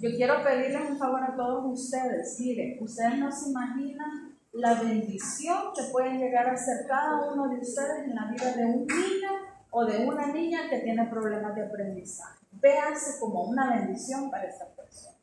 Yo 0.00 0.10
quiero 0.10 0.42
pedirles 0.42 0.90
un 0.90 0.98
favor 0.98 1.22
a 1.22 1.36
todos 1.36 1.64
ustedes. 1.80 2.38
Miren, 2.40 2.82
ustedes 2.82 3.18
no 3.18 3.30
se 3.30 3.50
imaginan 3.50 4.27
la 4.52 4.74
bendición 4.80 5.72
que 5.74 5.84
pueden 5.92 6.18
llegar 6.18 6.48
a 6.48 6.56
ser 6.56 6.86
cada 6.86 7.30
uno 7.30 7.48
de 7.48 7.60
ustedes 7.60 8.04
en 8.04 8.14
la 8.14 8.30
vida 8.30 8.52
de 8.54 8.64
un 8.64 8.86
niño 8.86 9.30
o 9.70 9.84
de 9.84 10.06
una 10.06 10.26
niña 10.28 10.68
que 10.70 10.78
tiene 10.78 11.06
problemas 11.06 11.54
de 11.54 11.66
aprendizaje. 11.66 12.38
Véanse 12.52 13.20
como 13.20 13.44
una 13.44 13.76
bendición 13.76 14.30
para 14.30 14.44
esta 14.44 14.66
persona. 14.74 15.16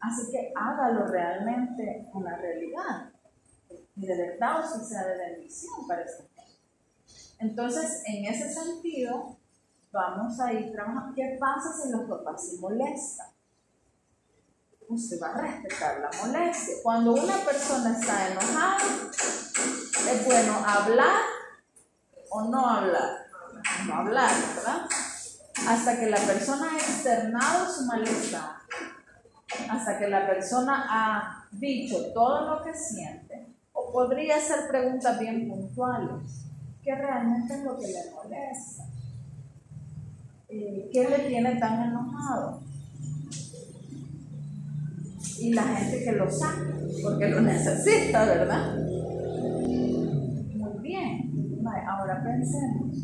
Así 0.00 0.30
que 0.30 0.52
hágalo 0.54 1.06
realmente 1.06 2.08
una 2.12 2.36
realidad. 2.36 3.12
Y 3.96 4.06
de 4.06 4.16
verdad 4.16 4.64
usted 4.64 4.82
sea 4.82 5.06
de 5.06 5.16
bendición 5.16 5.86
para 5.86 6.02
esta 6.02 6.24
persona. 6.24 6.36
Entonces, 7.38 8.02
en 8.06 8.26
ese 8.26 8.52
sentido, 8.52 9.36
vamos 9.92 10.38
a 10.40 10.52
ir 10.52 10.72
trabajando. 10.72 11.14
¿Qué 11.14 11.36
pasa 11.40 11.72
si 11.72 11.90
los 11.90 12.08
papás 12.08 12.50
se 12.50 12.60
molestan? 12.60 13.35
Usted 14.88 15.20
va 15.20 15.28
a 15.28 15.40
respetar 15.40 16.00
la 16.00 16.10
molestia. 16.22 16.74
Cuando 16.82 17.14
una 17.14 17.36
persona 17.38 17.98
está 17.98 18.28
enojada, 18.28 18.78
es 20.12 20.24
bueno 20.24 20.54
hablar 20.66 21.22
o 22.30 22.42
no 22.42 22.66
hablar. 22.66 23.26
No 23.86 23.94
hablar, 23.94 24.30
¿verdad? 24.54 24.86
Hasta 25.68 25.98
que 25.98 26.10
la 26.10 26.18
persona 26.18 26.70
ha 26.72 26.76
externado 26.76 27.72
su 27.72 27.86
malestar, 27.86 28.56
hasta 29.70 29.98
que 29.98 30.08
la 30.08 30.26
persona 30.26 30.86
ha 30.88 31.48
dicho 31.50 32.12
todo 32.12 32.56
lo 32.56 32.62
que 32.62 32.74
siente, 32.74 33.54
o 33.72 33.92
podría 33.92 34.36
hacer 34.36 34.68
preguntas 34.68 35.18
bien 35.18 35.48
puntuales. 35.48 36.44
¿Qué 36.82 36.94
realmente 36.94 37.54
es 37.54 37.64
lo 37.64 37.76
que 37.76 37.88
le 37.88 38.10
molesta? 38.12 38.84
Eh, 40.48 40.88
¿Qué 40.92 41.08
le 41.08 41.18
tiene 41.20 41.56
tan 41.56 41.82
enojado? 41.82 42.60
Y 45.40 45.52
la 45.52 45.62
gente 45.62 46.04
que 46.04 46.12
lo 46.12 46.30
saca, 46.30 46.78
porque 47.02 47.28
lo 47.28 47.40
necesita, 47.40 48.24
¿verdad? 48.24 48.76
Muy 49.66 50.82
bien. 50.82 51.60
ahora 51.86 52.22
pensemos. 52.22 52.96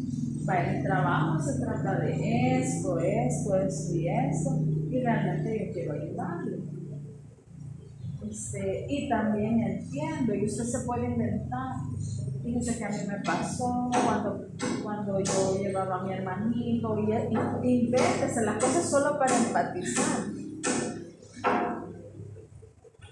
el 0.49 0.83
trabajo 0.83 1.41
se 1.41 1.61
trata 1.61 1.99
de 2.01 2.61
esto, 2.61 2.99
esto, 2.99 3.57
esto 3.57 3.97
y 3.97 4.09
esto, 4.09 4.51
y 4.91 5.03
realmente 5.03 5.67
yo 5.67 5.73
quiero 5.73 5.93
ayudarle. 5.95 6.59
Este, 8.31 8.87
y 8.89 9.09
también 9.09 9.61
entiendo, 9.61 10.35
y 10.35 10.47
usted 10.47 10.65
se 10.65 10.87
puede 10.87 11.07
inventar. 11.07 11.75
Fíjense 12.43 12.79
que 12.79 12.85
a 12.85 12.89
mí 12.89 12.97
me 13.07 13.21
pasó 13.23 13.91
cuando, 14.05 14.49
cuando 14.83 15.21
yo 15.21 15.59
llevaba 15.63 16.01
a 16.01 16.05
mi 16.05 16.13
hermanito, 16.13 16.99
y, 16.99 17.69
y 17.69 17.91
las 17.91 18.57
cosas 18.57 18.91
solo 18.91 19.19
para 19.19 19.37
empatizar 19.37 20.42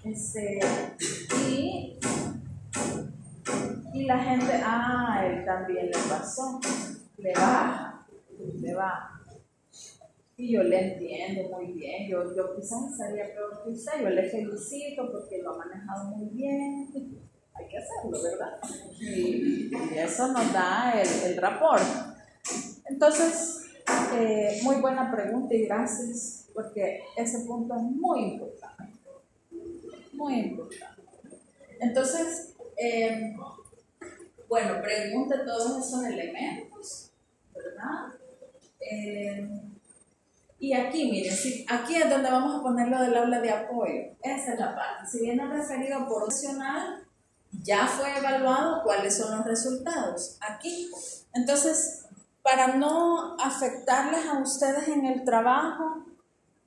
este, 0.03 0.59
y, 1.49 1.97
y 3.93 4.03
la 4.05 4.19
gente, 4.19 4.51
ah, 4.63 5.23
él 5.25 5.45
también 5.45 5.87
le 5.87 5.97
pasó, 6.09 6.59
le 7.17 7.33
va, 7.33 8.05
le 8.59 8.73
va. 8.73 9.07
Y 10.37 10.53
yo 10.53 10.63
le 10.63 10.93
entiendo 10.93 11.55
muy 11.55 11.73
bien, 11.73 12.09
yo, 12.09 12.35
yo 12.35 12.55
quizás 12.55 12.91
estaría 12.91 13.33
peor 13.33 13.63
que 13.63 13.69
usted, 13.69 14.01
yo 14.01 14.09
le 14.09 14.29
felicito 14.29 15.11
porque 15.11 15.41
lo 15.43 15.53
ha 15.53 15.57
manejado 15.57 16.15
muy 16.15 16.29
bien. 16.29 16.89
hay 17.53 17.67
que 17.67 17.77
hacerlo, 17.77 18.17
¿verdad? 18.23 18.59
Y, 18.99 19.69
y 19.69 19.97
eso 19.97 20.27
nos 20.29 20.51
da 20.53 20.93
el, 20.99 21.31
el 21.31 21.37
rapport. 21.37 21.83
Entonces, 22.85 23.61
eh, 24.13 24.59
muy 24.63 24.77
buena 24.77 25.11
pregunta 25.11 25.53
y 25.53 25.65
gracias, 25.65 26.47
porque 26.53 27.01
ese 27.15 27.45
punto 27.45 27.75
es 27.75 27.83
muy 27.83 28.33
importante. 28.33 28.90
Muy 30.21 30.35
importante. 30.35 31.01
Entonces, 31.79 32.53
eh, 32.77 33.35
bueno, 34.47 34.79
pregunte 34.83 35.35
todos 35.39 35.83
esos 35.83 36.05
elementos, 36.05 37.09
¿verdad? 37.55 38.13
Eh, 38.79 39.49
y 40.59 40.73
aquí, 40.73 41.09
miren, 41.09 41.35
si, 41.35 41.65
aquí 41.67 41.95
es 41.95 42.07
donde 42.07 42.29
vamos 42.29 42.59
a 42.59 42.61
poner 42.61 42.89
lo 42.89 43.01
del 43.01 43.17
aula 43.17 43.41
de 43.41 43.49
apoyo. 43.49 44.15
Esa 44.21 44.53
es 44.53 44.59
la 44.59 44.75
parte. 44.75 45.07
Si 45.09 45.21
viene 45.21 45.43
referido 45.47 46.07
por 46.07 46.25
opcional, 46.25 47.03
ya 47.63 47.87
fue 47.87 48.15
evaluado 48.15 48.83
cuáles 48.83 49.17
son 49.17 49.35
los 49.35 49.45
resultados. 49.47 50.37
Aquí. 50.39 50.91
Entonces, 51.33 52.05
para 52.43 52.75
no 52.75 53.35
afectarles 53.39 54.27
a 54.27 54.37
ustedes 54.37 54.87
en 54.87 55.07
el 55.07 55.25
trabajo 55.25 56.05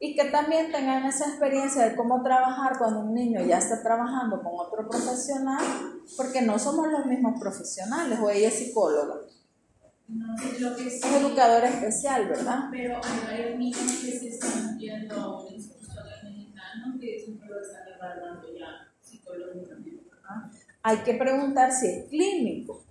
y 0.04 0.14
que 0.14 0.24
también 0.26 0.70
tengan 0.70 1.06
esa 1.06 1.30
experiencia 1.30 1.88
de 1.88 1.96
cómo 1.96 2.22
trabajar 2.22 2.76
cuando 2.76 3.00
un 3.00 3.14
niño 3.14 3.42
ya 3.42 3.56
está 3.56 3.82
trabajando 3.82 4.42
con 4.42 4.52
otro 4.54 4.86
profesional, 4.86 5.64
porque 6.14 6.42
no 6.42 6.58
somos 6.58 6.88
los 6.88 7.06
mismos 7.06 7.40
profesionales, 7.40 8.18
o 8.20 8.28
ella 8.28 8.48
es 8.48 8.54
psicóloga. 8.54 9.14
No, 10.08 10.26
lo 10.58 10.76
que 10.76 10.90
sí, 10.90 11.00
Es 11.02 11.04
educadora 11.06 11.66
especial, 11.70 12.28
¿verdad? 12.28 12.68
pero 12.70 13.00
hay 13.02 13.26
varios 13.26 13.58
niños 13.58 13.80
que 13.80 14.18
se 14.18 14.28
están 14.28 14.78
yendo 14.78 15.14
a 15.14 15.40
un 15.40 15.54
instituto 15.54 16.02
mexicano 16.22 16.98
que 17.00 17.18
siempre 17.24 17.48
lo 17.48 17.62
están 17.62 17.88
evaluando 17.88 18.46
ya 18.52 18.92
psicológicamente. 19.00 20.04
Hay 20.82 20.98
que 20.98 21.14
preguntar 21.14 21.72
si 21.72 21.86
es 21.86 22.04
clínico, 22.10 22.84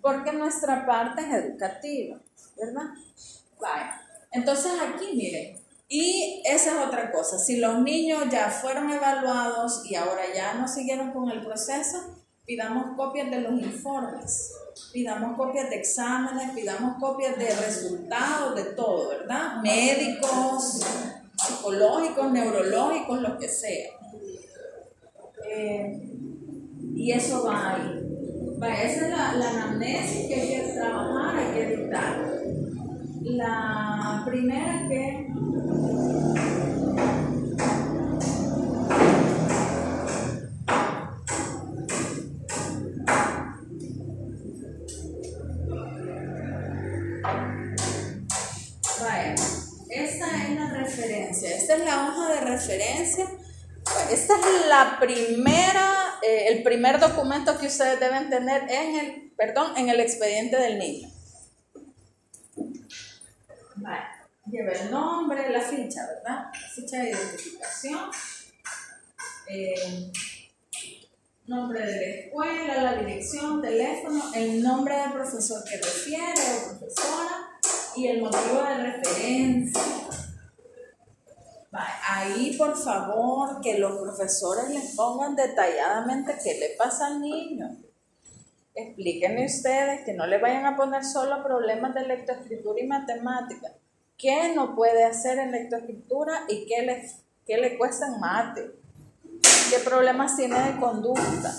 porque 0.00 0.32
nuestra 0.32 0.86
parte 0.86 1.20
es 1.20 1.34
educativa, 1.34 2.20
¿verdad? 2.56 2.90
Vaya. 3.60 4.00
Entonces 4.30 4.72
aquí, 4.80 5.16
miren, 5.16 5.63
y 5.96 6.42
esa 6.44 6.70
es 6.72 6.86
otra 6.88 7.12
cosa, 7.12 7.38
si 7.38 7.58
los 7.58 7.78
niños 7.78 8.24
ya 8.28 8.50
fueron 8.50 8.90
evaluados 8.90 9.88
y 9.88 9.94
ahora 9.94 10.22
ya 10.34 10.54
no 10.54 10.66
siguieron 10.66 11.12
con 11.12 11.30
el 11.30 11.44
proceso, 11.46 11.98
pidamos 12.44 12.96
copias 12.96 13.30
de 13.30 13.42
los 13.42 13.52
informes, 13.60 14.50
pidamos 14.92 15.36
copias 15.36 15.70
de 15.70 15.76
exámenes, 15.76 16.50
pidamos 16.50 16.96
copias 16.98 17.38
de 17.38 17.48
resultados, 17.48 18.56
de 18.56 18.72
todo, 18.72 19.10
¿verdad? 19.10 19.62
Médicos, 19.62 20.84
psicológicos, 21.36 22.32
neurológicos, 22.32 23.20
lo 23.20 23.38
que 23.38 23.48
sea. 23.48 23.90
Eh, 25.48 26.10
y 26.92 27.12
eso 27.12 27.44
va 27.44 27.74
ahí. 27.76 28.00
Va, 28.60 28.82
esa 28.82 29.06
es 29.06 29.10
la, 29.10 29.32
la 29.34 29.50
anamnesis 29.50 30.26
que 30.26 30.34
hay 30.34 30.48
que 30.48 30.72
trabajar, 30.72 31.36
hay 31.36 31.54
que 31.54 31.76
dictar. 31.76 32.34
La 33.22 34.22
primera 34.26 34.88
que 34.88 35.32
Vaya, 49.00 49.34
esta 49.90 50.42
es 50.42 50.50
la 50.54 50.70
referencia, 50.70 51.56
esta 51.56 51.76
es 51.76 51.84
la 51.84 52.08
hoja 52.08 52.34
de 52.34 52.40
referencia. 52.40 53.26
Esta 54.10 54.34
es 54.34 54.68
la 54.68 54.98
primera, 54.98 56.18
eh, 56.22 56.48
el 56.48 56.62
primer 56.62 56.98
documento 56.98 57.58
que 57.58 57.66
ustedes 57.66 58.00
deben 58.00 58.30
tener 58.30 58.62
en 58.70 58.96
el, 58.96 59.32
perdón, 59.36 59.76
en 59.76 59.88
el 59.88 60.00
expediente 60.00 60.56
del 60.56 60.78
niño. 60.78 61.10
Vaya, 63.76 64.13
lleva 64.46 64.72
el 64.72 64.90
nombre, 64.90 65.50
la 65.50 65.60
ficha, 65.60 66.06
¿verdad? 66.06 66.46
La 66.52 66.68
ficha 66.74 66.98
de 66.98 67.10
identificación. 67.10 68.00
eh, 69.48 70.12
nombre 71.46 71.78
de 71.80 71.86
la 71.86 72.06
escuela, 72.20 72.82
la 72.82 72.94
dirección, 73.02 73.60
teléfono, 73.60 74.22
el 74.34 74.62
nombre 74.62 74.96
del 74.96 75.12
profesor 75.12 75.62
que 75.64 75.76
refiere 75.76 76.32
o 76.32 76.78
profesora 76.78 77.50
y 77.96 78.06
el 78.08 78.22
motivo 78.22 78.62
de 78.62 78.92
referencia. 78.92 79.82
Ahí, 82.08 82.56
por 82.56 82.76
favor, 82.76 83.60
que 83.60 83.78
los 83.78 84.00
profesores 84.00 84.70
les 84.70 84.94
pongan 84.94 85.34
detalladamente 85.34 86.34
qué 86.42 86.58
le 86.58 86.76
pasa 86.78 87.08
al 87.08 87.20
niño. 87.20 87.76
Explíquenme 88.74 89.46
ustedes 89.46 90.04
que 90.04 90.14
no 90.14 90.26
le 90.26 90.38
vayan 90.38 90.66
a 90.66 90.76
poner 90.76 91.04
solo 91.04 91.42
problemas 91.42 91.94
de 91.94 92.06
lectoescritura 92.06 92.80
y 92.80 92.86
matemática. 92.86 93.72
¿Qué 94.16 94.52
no 94.54 94.74
puede 94.74 95.04
hacer 95.04 95.38
en 95.38 95.52
lectoescritura 95.52 96.44
y 96.48 96.66
qué 96.66 96.82
le, 96.82 97.10
qué 97.46 97.58
le 97.58 97.76
cuesta 97.76 98.06
en 98.06 98.20
mate? 98.20 98.70
¿Qué 99.70 99.78
problemas 99.84 100.36
tiene 100.36 100.60
de 100.60 100.80
conducta? 100.80 101.54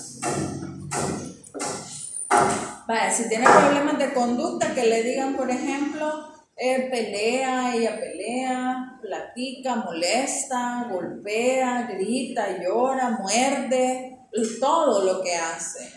Vaya, 2.87 3.11
si 3.11 3.27
tiene 3.27 3.45
problemas 3.45 3.97
de 3.97 4.13
conducta, 4.13 4.73
que 4.73 4.85
le 4.85 5.03
digan, 5.03 5.35
por 5.35 5.49
ejemplo, 5.49 6.33
eh, 6.55 6.87
pelea, 6.89 7.75
ella 7.75 7.99
pelea, 7.99 8.99
platica, 9.01 9.75
molesta, 9.75 10.87
golpea, 10.89 11.87
grita, 11.91 12.61
llora, 12.61 13.17
muerde, 13.19 14.19
todo 14.59 15.03
lo 15.03 15.21
que 15.21 15.35
hace. 15.35 15.91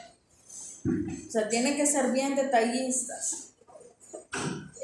O 1.27 1.31
sea, 1.31 1.49
tiene 1.49 1.77
que 1.77 1.87
ser 1.87 2.13
bien 2.13 2.35
detallistas. 2.35 3.53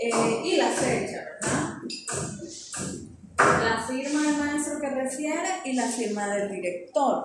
Eh, 0.01 0.43
y 0.45 0.57
la 0.57 0.71
fecha, 0.71 1.25
¿verdad? 1.41 1.79
La 3.39 3.87
firma 3.87 4.23
del 4.23 4.37
maestro 4.37 4.81
que 4.81 4.91
refiere 4.91 5.49
y 5.65 5.73
la 5.75 5.89
firma 5.89 6.35
del 6.35 6.51
director. 6.51 7.25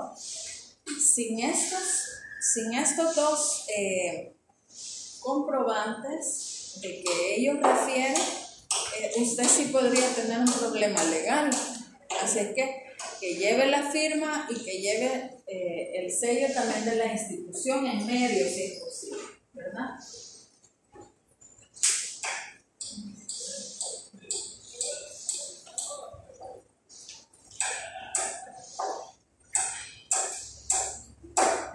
Sin 0.85 1.39
estos, 1.39 2.05
sin 2.39 2.73
estos 2.73 3.15
dos 3.15 3.65
eh, 3.75 4.33
comprobantes 5.19 6.79
de 6.81 7.03
que 7.03 7.35
ellos 7.35 7.57
refieren, 7.61 8.15
eh, 8.99 9.21
usted 9.21 9.45
sí 9.45 9.65
podría 9.65 10.07
tener 10.09 10.39
un 10.39 10.51
problema 10.51 11.03
legal. 11.05 11.49
Así 12.21 12.39
que 12.55 12.87
que 13.19 13.35
lleve 13.35 13.67
la 13.67 13.91
firma 13.91 14.47
y 14.49 14.63
que 14.63 14.81
lleve 14.81 15.31
el 15.45 16.09
sello 16.09 16.53
también 16.53 16.85
de 16.85 16.95
la 16.95 17.11
institución 17.11 17.85
en 17.85 18.07
medio, 18.07 18.47
si 18.47 18.63
es 18.63 18.79
posible, 18.79 19.23
¿verdad? 19.51 19.99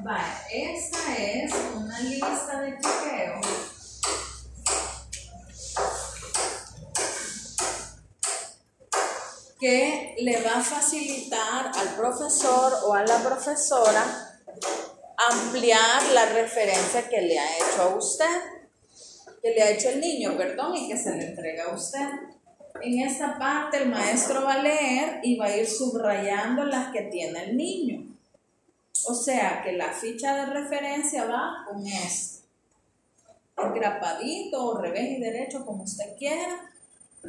Vale, 0.04 0.34
esta 0.52 1.16
es 1.16 1.50
una 1.74 1.98
lista 2.00 2.60
de 2.60 2.76
chequeo. 2.76 3.40
que 9.58 10.13
le 10.24 10.40
va 10.40 10.56
a 10.56 10.62
facilitar 10.62 11.70
al 11.74 11.96
profesor 11.96 12.72
o 12.86 12.94
a 12.94 13.04
la 13.04 13.18
profesora 13.18 14.02
ampliar 15.30 16.02
la 16.14 16.26
referencia 16.32 17.08
que 17.10 17.20
le 17.20 17.38
ha 17.38 17.56
hecho 17.56 17.82
a 17.82 17.94
usted, 17.94 18.40
que 19.42 19.50
le 19.50 19.62
ha 19.62 19.70
hecho 19.70 19.90
el 19.90 20.00
niño, 20.00 20.34
perdón, 20.36 20.76
y 20.76 20.88
que 20.88 20.96
se 20.96 21.14
le 21.14 21.26
entrega 21.26 21.64
a 21.64 21.74
usted. 21.74 22.08
En 22.80 23.00
esta 23.00 23.38
parte 23.38 23.82
el 23.82 23.90
maestro 23.90 24.44
va 24.44 24.54
a 24.54 24.62
leer 24.62 25.20
y 25.22 25.36
va 25.36 25.46
a 25.46 25.56
ir 25.56 25.68
subrayando 25.68 26.64
las 26.64 26.90
que 26.90 27.02
tiene 27.02 27.44
el 27.44 27.56
niño. 27.58 28.06
O 29.06 29.14
sea 29.14 29.60
que 29.62 29.72
la 29.72 29.92
ficha 29.92 30.34
de 30.36 30.46
referencia 30.46 31.26
va 31.26 31.66
con 31.68 31.86
esto. 31.86 32.46
Engrapadito 33.58 34.64
o 34.64 34.78
revés 34.80 35.18
y 35.18 35.20
derecho, 35.20 35.66
como 35.66 35.84
usted 35.84 36.16
quiera, 36.16 36.73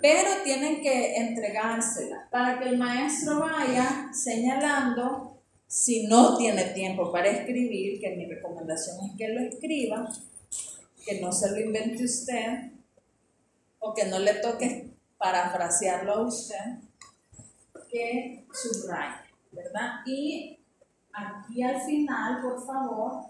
pero 0.02 0.44
tienen 0.44 0.82
que 0.82 1.16
entregársela 1.16 2.28
para 2.30 2.60
que 2.60 2.70
el 2.70 2.78
maestro 2.78 3.40
vaya 3.40 4.10
señalando 4.14 5.42
si 5.68 6.08
no 6.08 6.38
tiene 6.38 6.64
tiempo 6.66 7.12
para 7.12 7.28
escribir, 7.28 8.00
que 8.00 8.16
mi 8.16 8.26
recomendación 8.26 8.98
es 9.06 9.18
que 9.18 9.30
lo 9.30 9.42
escriba, 9.42 10.10
que 11.06 11.20
no 11.22 11.32
se 11.32 11.52
lo 11.52 11.60
invente 11.60 12.04
usted 12.04 12.72
o 13.80 13.94
que 13.94 14.06
no 14.06 14.20
le 14.20 14.36
toque 14.36 14.90
parafrasearlo 15.18 16.14
a 16.14 16.22
usted, 16.22 16.80
que 17.90 18.46
subraye, 18.54 19.22
¿verdad? 19.52 20.02
Y 20.06 20.60
aquí 21.14 21.64
al 21.64 21.82
final, 21.82 22.42
por 22.42 22.66
favor, 22.66 23.26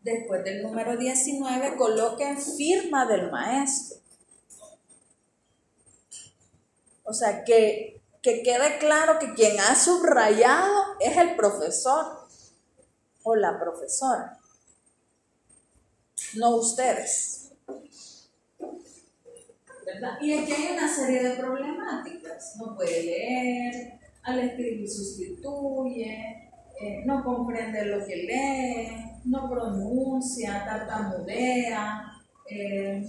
después 0.00 0.44
del 0.44 0.62
número 0.62 0.96
19, 0.96 1.76
coloquen 1.76 2.38
firma 2.38 3.06
del 3.06 3.30
maestro. 3.30 3.98
O 7.08 7.14
sea, 7.14 7.42
que, 7.42 8.02
que 8.20 8.42
quede 8.42 8.78
claro 8.78 9.18
que 9.18 9.32
quien 9.32 9.58
ha 9.60 9.74
subrayado 9.74 10.96
es 11.00 11.16
el 11.16 11.36
profesor 11.36 12.28
o 13.22 13.34
la 13.34 13.58
profesora, 13.58 14.38
no 16.34 16.56
ustedes. 16.56 17.50
¿Verdad? 19.86 20.18
Y 20.20 20.34
aquí 20.34 20.52
hay 20.52 20.76
una 20.76 20.94
serie 20.94 21.22
de 21.22 21.36
problemáticas. 21.36 22.56
No 22.56 22.76
puede 22.76 23.02
leer, 23.02 23.98
al 24.22 24.40
escribir 24.40 24.86
sustituye, 24.86 26.50
eh, 26.78 27.02
no 27.06 27.24
comprende 27.24 27.86
lo 27.86 28.04
que 28.06 28.16
lee, 28.16 29.18
no 29.24 29.48
pronuncia, 29.48 30.62
tartamudea, 30.66 32.12
eh, 32.50 33.02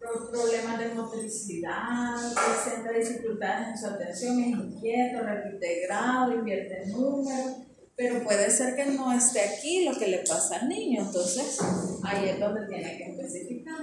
problemas 0.00 0.78
de 0.78 0.94
motricidad, 0.94 2.16
presenta 2.34 2.90
dificultades 2.92 3.68
en 3.68 3.78
su 3.78 3.86
atención, 3.86 4.40
es 4.40 4.48
inquieto, 4.48 5.20
repite 5.20 5.80
grado, 5.86 6.34
invierte 6.34 6.86
números, 6.86 7.56
pero 7.96 8.22
puede 8.24 8.50
ser 8.50 8.74
que 8.76 8.86
no 8.86 9.12
esté 9.12 9.40
aquí 9.40 9.84
lo 9.84 9.98
que 9.98 10.08
le 10.08 10.18
pasa 10.18 10.56
al 10.56 10.68
niño, 10.68 11.02
entonces 11.02 11.58
ahí 12.02 12.30
es 12.30 12.40
donde 12.40 12.66
tiene 12.66 12.96
que 12.96 13.10
especificar. 13.10 13.76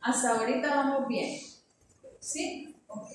Hasta 0.00 0.38
ahorita 0.38 0.68
vamos 0.68 1.08
bien. 1.08 1.40
¿Sí? 2.20 2.74
Ok. 2.86 3.08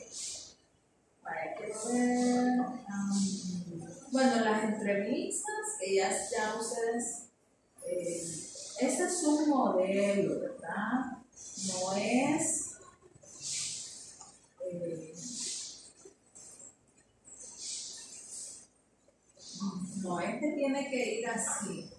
Vaya, 1.23 1.55
quiero 1.57 1.79
ver. 1.87 2.59
am, 2.87 4.11
bueno, 4.11 4.35
las 4.41 4.63
entrevistas, 4.65 5.55
que 5.79 5.95
ya, 5.95 6.09
ya 6.09 6.55
ustedes. 6.59 7.29
eh, 7.87 8.21
este 8.81 9.03
es 9.03 9.23
un 9.23 9.49
modelo, 9.49 10.39
¿verdad? 10.41 11.10
No 11.67 11.93
es. 11.95 12.71
eh, 14.71 15.13
no 20.03 20.19
es 20.19 20.39
que 20.39 20.51
tiene 20.53 20.89
que 20.89 21.19
ir 21.19 21.27
así. 21.27 21.90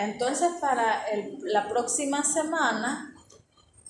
Entonces 0.00 0.50
para 0.60 1.04
la 1.44 1.68
próxima 1.68 2.22
semana 2.22 3.14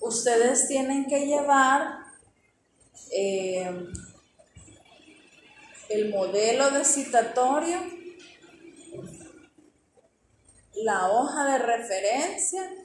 ustedes 0.01 0.69
tienen 0.69 1.07
que 1.07 1.27
llevar 1.27 2.05
eh, 3.11 3.89
el 5.89 6.11
modelo 6.11 6.71
de 6.71 6.85
citatorio, 6.85 7.79
la 10.75 11.11
hoja 11.11 11.45
de 11.45 11.59
referencia 11.59 12.82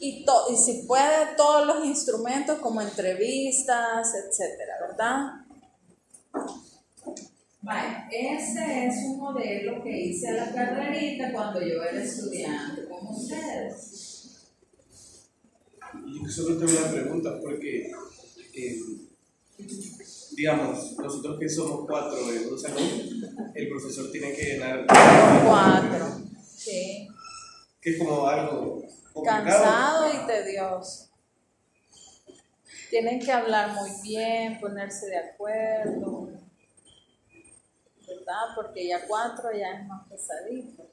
y, 0.00 0.24
to- 0.24 0.46
y 0.52 0.56
si 0.56 0.84
puede 0.86 1.34
todos 1.36 1.66
los 1.66 1.84
instrumentos 1.84 2.58
como 2.60 2.80
entrevistas, 2.80 4.08
etcétera, 4.14 4.74
¿verdad? 4.80 5.30
Vale, 7.62 8.06
ese 8.10 8.86
es 8.86 8.94
un 9.04 9.18
modelo 9.18 9.82
que 9.82 9.90
hice 10.06 10.28
a 10.28 10.32
la 10.46 10.52
carrerita 10.52 11.30
cuando 11.32 11.60
yo 11.60 11.82
era 11.82 12.02
estudiante 12.02 12.86
con 12.88 13.06
ustedes. 13.08 14.06
Yo 15.92 16.28
solo 16.30 16.56
tengo 16.58 16.80
una 16.80 16.90
pregunta 16.90 17.38
porque, 17.42 17.90
eh, 18.54 18.78
digamos, 20.36 20.96
nosotros 20.96 21.38
que 21.38 21.48
somos 21.50 21.86
cuatro 21.86 22.18
en 22.32 22.48
un 22.48 22.58
salón, 22.58 22.82
el 23.54 23.68
profesor 23.68 24.10
tiene 24.10 24.32
que 24.32 24.42
llenar 24.42 24.86
Cuatro. 24.86 26.20
Sí. 26.56 27.08
que 27.80 27.90
es 27.90 27.98
como 27.98 28.26
algo 28.26 28.82
complicado. 29.22 29.62
Cansado 29.64 30.12
y 30.12 30.26
tedioso. 30.26 31.10
Tienen 32.90 33.20
que 33.20 33.30
hablar 33.30 33.72
muy 33.72 33.90
bien, 34.02 34.60
ponerse 34.60 35.06
de 35.06 35.18
acuerdo. 35.18 36.28
¿Verdad? 38.06 38.54
Porque 38.56 38.88
ya 38.88 39.06
cuatro 39.06 39.52
ya 39.52 39.80
es 39.80 39.86
más 39.86 40.08
pesadito. 40.08 40.90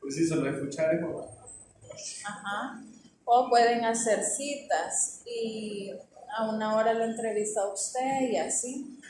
Pues 0.00 0.16
sí, 0.16 0.26
solo 0.26 0.50
escuchar. 0.50 1.00
Ajá. 2.24 2.82
O 3.24 3.48
pueden 3.48 3.84
hacer 3.84 4.24
citas 4.24 5.22
y 5.24 5.92
a 6.36 6.50
una 6.50 6.76
hora 6.76 6.92
lo 6.92 7.04
entrevista 7.04 7.62
a 7.62 7.72
usted 7.72 8.20
y 8.30 8.36
así. 8.36 9.00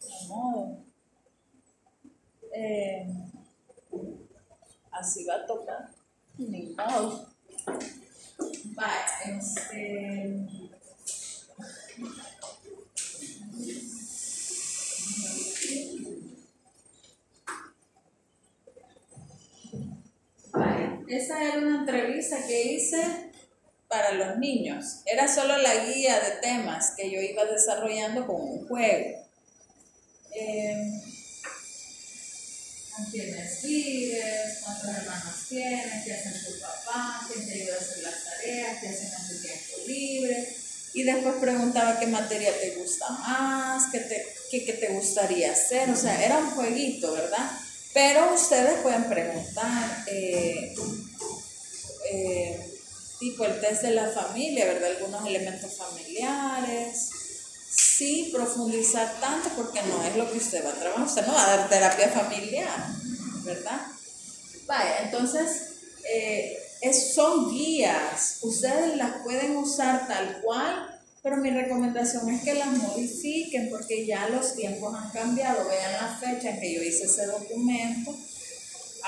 Ni 0.00 0.28
modo. 0.28 0.78
Eh, 2.52 3.06
así 4.90 5.26
va 5.26 5.34
a 5.34 5.46
tocar. 5.46 5.95
Ni 6.38 6.74
modo. 6.76 7.28
Vaya, 8.74 9.06
este. 9.24 10.46
Esa 21.08 21.42
era 21.42 21.58
una 21.58 21.80
entrevista 21.80 22.36
que 22.46 22.72
hice 22.72 23.32
para 23.88 24.12
los 24.12 24.38
niños. 24.38 25.02
Era 25.06 25.28
solo 25.28 25.56
la 25.56 25.86
guía 25.86 26.20
de 26.20 26.32
temas 26.42 26.94
que 26.96 27.10
yo 27.10 27.20
iba 27.20 27.44
desarrollando 27.44 28.26
con 28.26 28.40
un 28.40 28.68
juego. 28.68 29.24
Eh, 30.34 31.15
¿Con 32.96 33.04
quiénes 33.10 33.62
vives? 33.62 34.58
¿Cuántos 34.64 34.88
hermanos 34.88 35.34
tienes? 35.48 36.04
¿Qué 36.04 36.14
hacen 36.14 36.32
tus 36.32 36.56
papás? 36.60 37.26
¿Quién 37.30 37.46
te 37.46 37.52
ayuda 37.52 37.74
a 37.74 37.80
hacer 37.80 38.02
las 38.02 38.24
tareas? 38.24 38.80
¿Qué 38.80 38.88
hacen 38.88 39.06
en 39.06 39.28
tu 39.28 39.42
tiempo 39.42 39.86
libre? 39.86 40.56
Y 40.94 41.02
después 41.02 41.34
preguntaba 41.38 42.00
qué 42.00 42.06
materia 42.06 42.58
te 42.58 42.76
gusta 42.76 43.10
más, 43.10 43.92
qué 43.92 44.00
te, 44.00 44.26
qué, 44.50 44.64
qué 44.64 44.72
te 44.72 44.88
gustaría 44.88 45.52
hacer. 45.52 45.90
O 45.90 45.96
sea, 45.96 46.24
era 46.24 46.38
un 46.38 46.50
jueguito, 46.52 47.12
¿verdad? 47.12 47.50
Pero 47.92 48.32
ustedes 48.34 48.80
pueden 48.80 49.04
preguntar, 49.04 50.04
eh, 50.06 50.74
eh, 52.10 52.78
tipo 53.18 53.44
el 53.44 53.60
test 53.60 53.82
de 53.82 53.90
la 53.90 54.08
familia, 54.08 54.64
¿verdad? 54.64 54.90
Algunos 54.96 55.26
elementos 55.26 55.76
familiares. 55.76 57.10
Sí, 57.96 58.28
profundizar 58.30 59.20
tanto 59.20 59.48
porque 59.56 59.80
no 59.84 60.02
es 60.04 60.16
lo 60.16 60.30
que 60.30 60.36
usted 60.36 60.62
va 60.62 60.70
a 60.70 60.74
trabajar. 60.74 61.06
Usted 61.06 61.26
no 61.26 61.32
va 61.32 61.44
a 61.44 61.56
dar 61.56 61.68
terapia 61.70 62.08
familiar, 62.10 62.68
¿verdad? 63.42 63.86
Vaya, 64.66 64.98
entonces 65.04 65.70
eh, 66.04 66.58
es, 66.82 67.14
son 67.14 67.50
guías. 67.50 68.40
Ustedes 68.42 68.98
las 68.98 69.22
pueden 69.22 69.56
usar 69.56 70.06
tal 70.06 70.42
cual, 70.42 71.00
pero 71.22 71.38
mi 71.38 71.48
recomendación 71.48 72.28
es 72.28 72.42
que 72.42 72.52
las 72.52 72.68
modifiquen 72.68 73.70
porque 73.70 74.04
ya 74.04 74.28
los 74.28 74.54
tiempos 74.54 74.94
han 74.94 75.08
cambiado. 75.10 75.66
Vean 75.66 75.92
la 75.92 76.18
fecha 76.18 76.50
en 76.50 76.60
que 76.60 76.74
yo 76.74 76.82
hice 76.82 77.04
ese 77.04 77.24
documento. 77.24 78.14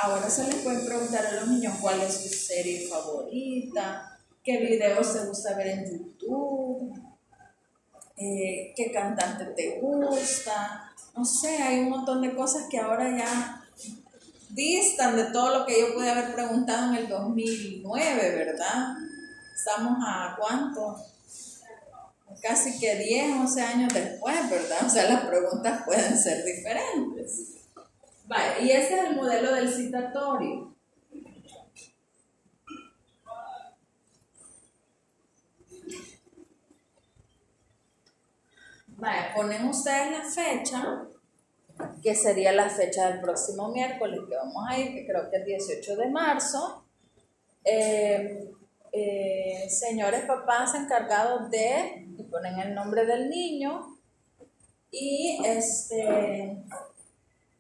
Ahora 0.03 0.31
se 0.31 0.45
les 0.45 0.55
puede 0.57 0.79
preguntar 0.87 1.27
a 1.27 1.33
los 1.33 1.49
niños 1.49 1.75
cuál 1.83 2.01
es 2.01 2.15
su 2.15 2.29
serie 2.31 2.89
favorita, 2.89 4.19
qué 4.43 4.57
videos 4.59 5.13
te 5.13 5.27
gusta 5.27 5.57
ver 5.57 5.67
en 5.67 5.91
YouTube, 5.91 7.08
eh, 8.19 8.73
qué 8.77 8.91
cantante 8.93 9.45
te 9.57 9.79
gusta. 9.81 10.93
No 11.17 11.25
sé, 11.25 11.63
hay 11.63 11.81
un 11.81 11.91
montón 11.91 12.23
de 12.23 12.35
cosas 12.35 12.67
que 12.71 12.79
ahora 12.79 13.17
ya 13.17 13.65
distan 14.51 15.17
de 15.17 15.25
todo 15.27 15.59
lo 15.59 15.67
que 15.67 15.81
yo 15.81 15.95
pude 15.95 16.11
haber 16.11 16.35
preguntado 16.35 16.93
en 16.93 16.99
el 16.99 17.09
2009, 17.09 18.35
¿verdad? 18.37 18.97
Estamos 19.55 19.99
a 20.05 20.37
cuánto? 20.39 20.97
Casi 22.43 22.79
que 22.79 22.97
10, 22.97 23.33
11 23.41 23.63
años 23.63 23.95
después, 23.95 24.51
¿verdad? 24.51 24.79
O 24.87 24.91
sea, 24.91 25.11
las 25.11 25.25
preguntas 25.27 25.83
pueden 25.85 26.17
ser 26.19 26.45
diferentes. 26.45 27.55
Vale, 28.27 28.63
y 28.63 28.71
ese 28.71 28.99
es 28.99 29.05
el 29.09 29.17
modelo 29.17 29.55
del 29.55 29.73
citatorio. 29.73 30.75
Vale, 38.99 39.29
ponen 39.33 39.65
ustedes 39.69 40.11
la 40.11 40.25
fecha, 40.25 41.07
que 42.03 42.17
sería 42.17 42.51
la 42.51 42.69
fecha 42.69 43.09
del 43.09 43.21
próximo 43.21 43.71
miércoles 43.71 44.21
que 44.29 44.35
vamos 44.35 44.65
a 44.69 44.77
ir, 44.77 44.93
que 44.93 45.07
creo 45.07 45.31
que 45.31 45.37
es 45.37 45.45
18 45.45 45.97
de 45.97 46.11
marzo. 46.11 46.85
Eh, 47.63 48.51
eh, 48.91 49.71
señores 49.71 50.23
papás 50.23 50.75
encargados 50.75 51.49
de, 51.49 52.09
y 52.19 52.25
ponen 52.25 52.59
el 52.59 52.75
nombre 52.75 53.07
del 53.07 53.31
niño, 53.31 53.97
y 54.91 55.39
este, 55.45 56.61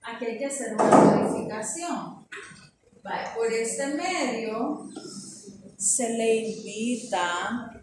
aquí 0.03 0.24
hay 0.24 0.39
que 0.39 0.47
hacer 0.47 0.74
una 0.74 0.84
modificación. 0.84 2.26
Vale, 3.05 3.28
por 3.36 3.47
este 3.53 3.86
medio 3.86 4.89
se 5.76 6.11
le 6.11 6.34
invita, 6.34 7.77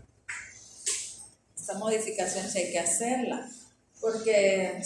esta 1.66 1.80
modificación 1.80 2.48
sí 2.48 2.60
hay 2.60 2.72
que 2.72 2.78
hacerla, 2.78 3.50
porque 4.00 4.84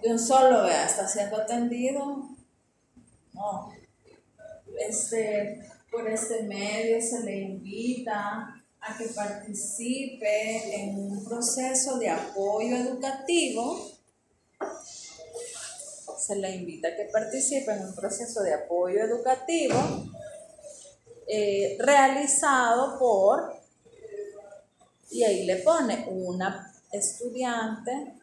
de 0.00 0.12
un 0.12 0.18
solo, 0.20 0.62
vea, 0.62 0.86
está 0.86 1.08
siendo 1.08 1.36
atendido, 1.36 2.28
no. 3.32 3.72
Este, 4.78 5.60
por 5.90 6.08
este 6.08 6.44
medio 6.44 7.02
se 7.02 7.24
le 7.24 7.36
invita 7.36 8.62
a 8.80 8.96
que 8.96 9.06
participe 9.06 10.80
en 10.80 11.00
un 11.00 11.24
proceso 11.24 11.98
de 11.98 12.10
apoyo 12.10 12.76
educativo. 12.76 13.90
Se 16.16 16.36
le 16.36 16.54
invita 16.54 16.88
a 16.88 16.96
que 16.96 17.06
participe 17.06 17.72
en 17.72 17.86
un 17.86 17.94
proceso 17.96 18.40
de 18.44 18.54
apoyo 18.54 19.00
educativo 19.00 19.74
eh, 21.26 21.76
realizado 21.80 23.00
por, 23.00 23.59
y 25.10 25.24
ahí 25.24 25.44
le 25.44 25.56
pone 25.56 26.06
una 26.08 26.72
estudiante 26.92 28.14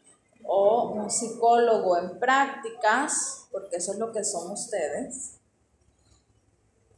o 0.44 0.92
un 0.92 1.10
psicólogo 1.10 1.98
en 1.98 2.20
prácticas, 2.20 3.48
porque 3.52 3.78
eso 3.78 3.94
es 3.94 4.00
lo 4.00 4.12
que 4.12 4.24
son 4.24 4.52
ustedes, 4.52 5.38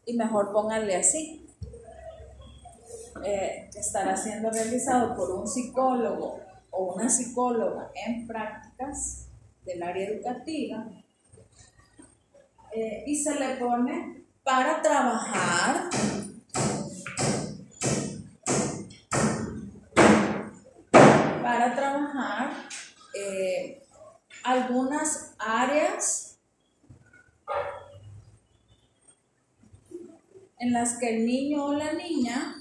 y 0.05 0.13
mejor 0.13 0.51
pónganle 0.51 0.95
así, 0.95 1.47
eh, 3.23 3.69
estará 3.75 4.15
siendo 4.15 4.49
realizado 4.49 5.15
por 5.15 5.31
un 5.31 5.47
psicólogo 5.47 6.39
o 6.71 6.93
una 6.93 7.09
psicóloga 7.09 7.91
en 8.07 8.27
prácticas 8.27 9.27
del 9.65 9.83
área 9.83 10.07
educativa 10.07 10.87
eh, 12.71 13.03
y 13.05 13.15
se 13.21 13.35
le 13.35 13.55
pone 13.55 14.25
para 14.43 14.81
trabajar 14.81 15.89
eh, 23.14 23.84
algunas 24.43 25.36
áreas 25.38 26.38
en 30.60 30.74
las 30.74 30.99
que 30.99 31.16
el 31.16 31.26
niño 31.26 31.66
o 31.66 31.74
la 31.74 31.93
niña 31.93 32.55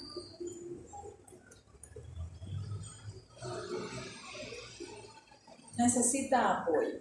necesita 5.77 6.63
apoyo. 6.63 6.99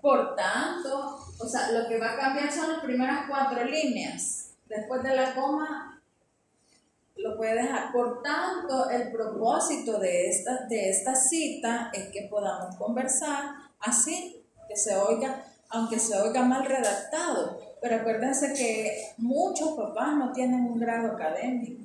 Por 0.00 0.36
tanto, 0.36 1.18
o 1.38 1.46
sea, 1.46 1.72
lo 1.72 1.88
que 1.88 1.98
va 1.98 2.12
a 2.12 2.16
cambiar 2.16 2.52
son 2.52 2.72
las 2.72 2.82
primeras 2.82 3.26
cuatro 3.28 3.64
líneas. 3.64 4.50
Después 4.68 5.02
de 5.02 5.16
la 5.16 5.34
coma, 5.34 6.00
lo 7.16 7.36
puede 7.36 7.62
dejar. 7.62 7.92
Por 7.92 8.22
tanto, 8.22 8.88
el 8.90 9.10
propósito 9.10 9.98
de 9.98 10.28
esta, 10.28 10.66
de 10.66 10.90
esta 10.90 11.14
cita 11.14 11.90
es 11.92 12.08
que 12.10 12.28
podamos 12.30 12.76
conversar 12.76 13.54
así, 13.80 14.42
que 14.68 14.76
se 14.76 14.96
oiga, 14.96 15.44
aunque 15.70 15.98
se 15.98 16.16
oiga 16.16 16.42
mal 16.42 16.64
redactado. 16.64 17.58
Pero 17.80 17.96
acuérdense 17.96 18.52
que 18.54 19.14
muchos 19.18 19.70
papás 19.76 20.14
no 20.16 20.32
tienen 20.32 20.60
un 20.66 20.78
grado 20.78 21.12
académico. 21.12 21.82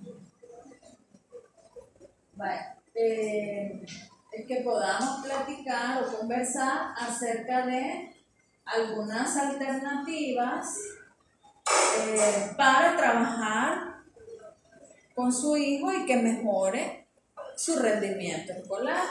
Vale. 2.36 2.62
Eh, 2.96 3.86
es 4.34 4.48
que 4.48 4.62
podamos 4.62 5.24
platicar 5.24 6.04
o 6.04 6.18
conversar 6.18 6.94
acerca 6.98 7.66
de 7.68 8.16
algunas 8.66 9.38
alternativas 9.38 10.80
eh, 12.00 12.52
para 12.58 12.98
trabajar 12.98 14.02
con 15.14 15.32
su 15.32 15.56
hijo 15.56 15.94
y 15.94 16.06
que 16.06 16.16
mejore 16.16 17.08
su 17.56 17.78
rendimiento 17.78 18.54
escolar. 18.54 19.04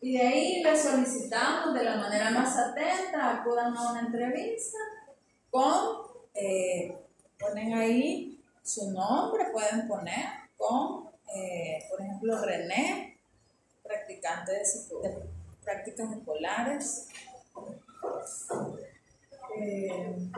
Y 0.00 0.18
de 0.18 0.26
ahí 0.26 0.62
le 0.62 0.78
solicitamos 0.80 1.74
de 1.74 1.82
la 1.82 1.96
manera 1.96 2.30
más 2.30 2.56
atenta, 2.56 3.40
acudan 3.40 3.76
a 3.76 3.90
una 3.90 4.00
entrevista 4.00 4.78
con, 5.50 6.02
eh, 6.34 6.96
ponen 7.38 7.74
ahí 7.74 8.40
su 8.62 8.92
nombre, 8.92 9.46
pueden 9.50 9.88
poner 9.88 10.26
con, 10.56 11.08
eh, 11.34 11.78
por 11.90 12.00
ejemplo, 12.00 12.40
René, 12.44 13.13
practicante 13.84 14.52
de, 14.52 14.64
prácticas 15.62 16.12
escolares. 16.12 17.08
Eh, 19.56 20.30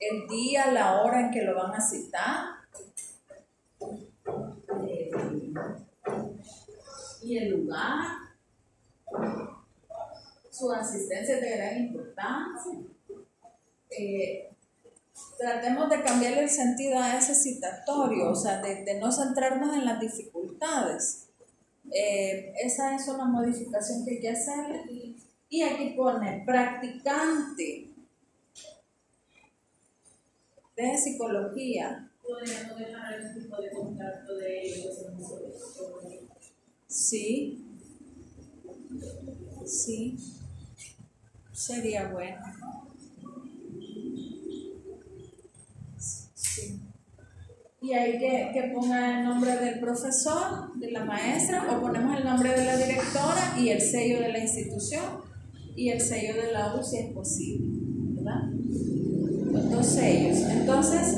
el 0.00 0.28
día, 0.28 0.70
la 0.70 1.02
hora 1.02 1.20
en 1.20 1.30
que 1.30 1.42
lo 1.42 1.56
van 1.56 1.74
a 1.74 1.80
citar. 1.80 2.44
Eh, 4.86 5.10
y 7.22 7.38
el 7.38 7.50
lugar. 7.50 8.18
Su 10.50 10.70
asistencia 10.70 11.34
es 11.36 11.40
de 11.40 11.56
gran 11.56 11.78
importancia. 11.78 12.78
Eh, 13.90 14.50
tratemos 15.38 15.90
de 15.90 16.02
cambiar 16.02 16.34
el 16.34 16.48
sentido 16.48 16.98
a 16.98 17.16
ese 17.16 17.34
citatorio, 17.34 18.30
o 18.30 18.34
sea, 18.34 18.60
de 18.60 18.98
no 19.00 19.10
centrarnos 19.10 19.74
en 19.74 19.84
las 19.84 19.98
dificultades 19.98 21.23
eh, 21.94 22.52
esa 22.60 22.96
es 22.96 23.06
una 23.08 23.24
modificación 23.24 24.04
que 24.04 24.12
hay 24.12 24.20
que 24.20 24.30
hacer. 24.30 24.82
Y 25.48 25.62
aquí 25.62 25.94
pone 25.96 26.42
practicante 26.44 27.88
de 30.76 30.98
psicología. 30.98 32.10
¿Podríamos 32.20 32.78
dejar 32.78 33.34
tipo 33.34 33.62
de 33.62 33.70
contacto 33.70 34.36
de 34.36 34.62
ellos 34.62 34.98
Sí. 36.88 37.64
Sí. 39.66 40.16
Sería 41.52 42.08
bueno. 42.08 42.83
Y 47.84 47.92
hay 47.92 48.18
que, 48.18 48.50
que 48.54 48.70
ponga 48.74 49.18
el 49.18 49.24
nombre 49.26 49.56
del 49.56 49.78
profesor, 49.78 50.72
de 50.76 50.90
la 50.90 51.04
maestra, 51.04 51.66
o 51.70 51.82
ponemos 51.82 52.16
el 52.16 52.24
nombre 52.24 52.50
de 52.58 52.64
la 52.64 52.78
directora 52.78 53.54
y 53.58 53.68
el 53.68 53.80
sello 53.82 54.20
de 54.20 54.32
la 54.32 54.38
institución 54.38 55.04
y 55.76 55.90
el 55.90 56.00
sello 56.00 56.34
de 56.34 56.50
la 56.50 56.74
U 56.76 56.82
si 56.82 56.96
es 56.96 57.12
posible, 57.12 57.66
¿verdad? 58.14 58.40
Los 59.52 59.70
dos 59.70 59.86
sellos. 59.86 60.38
Entonces, 60.50 61.14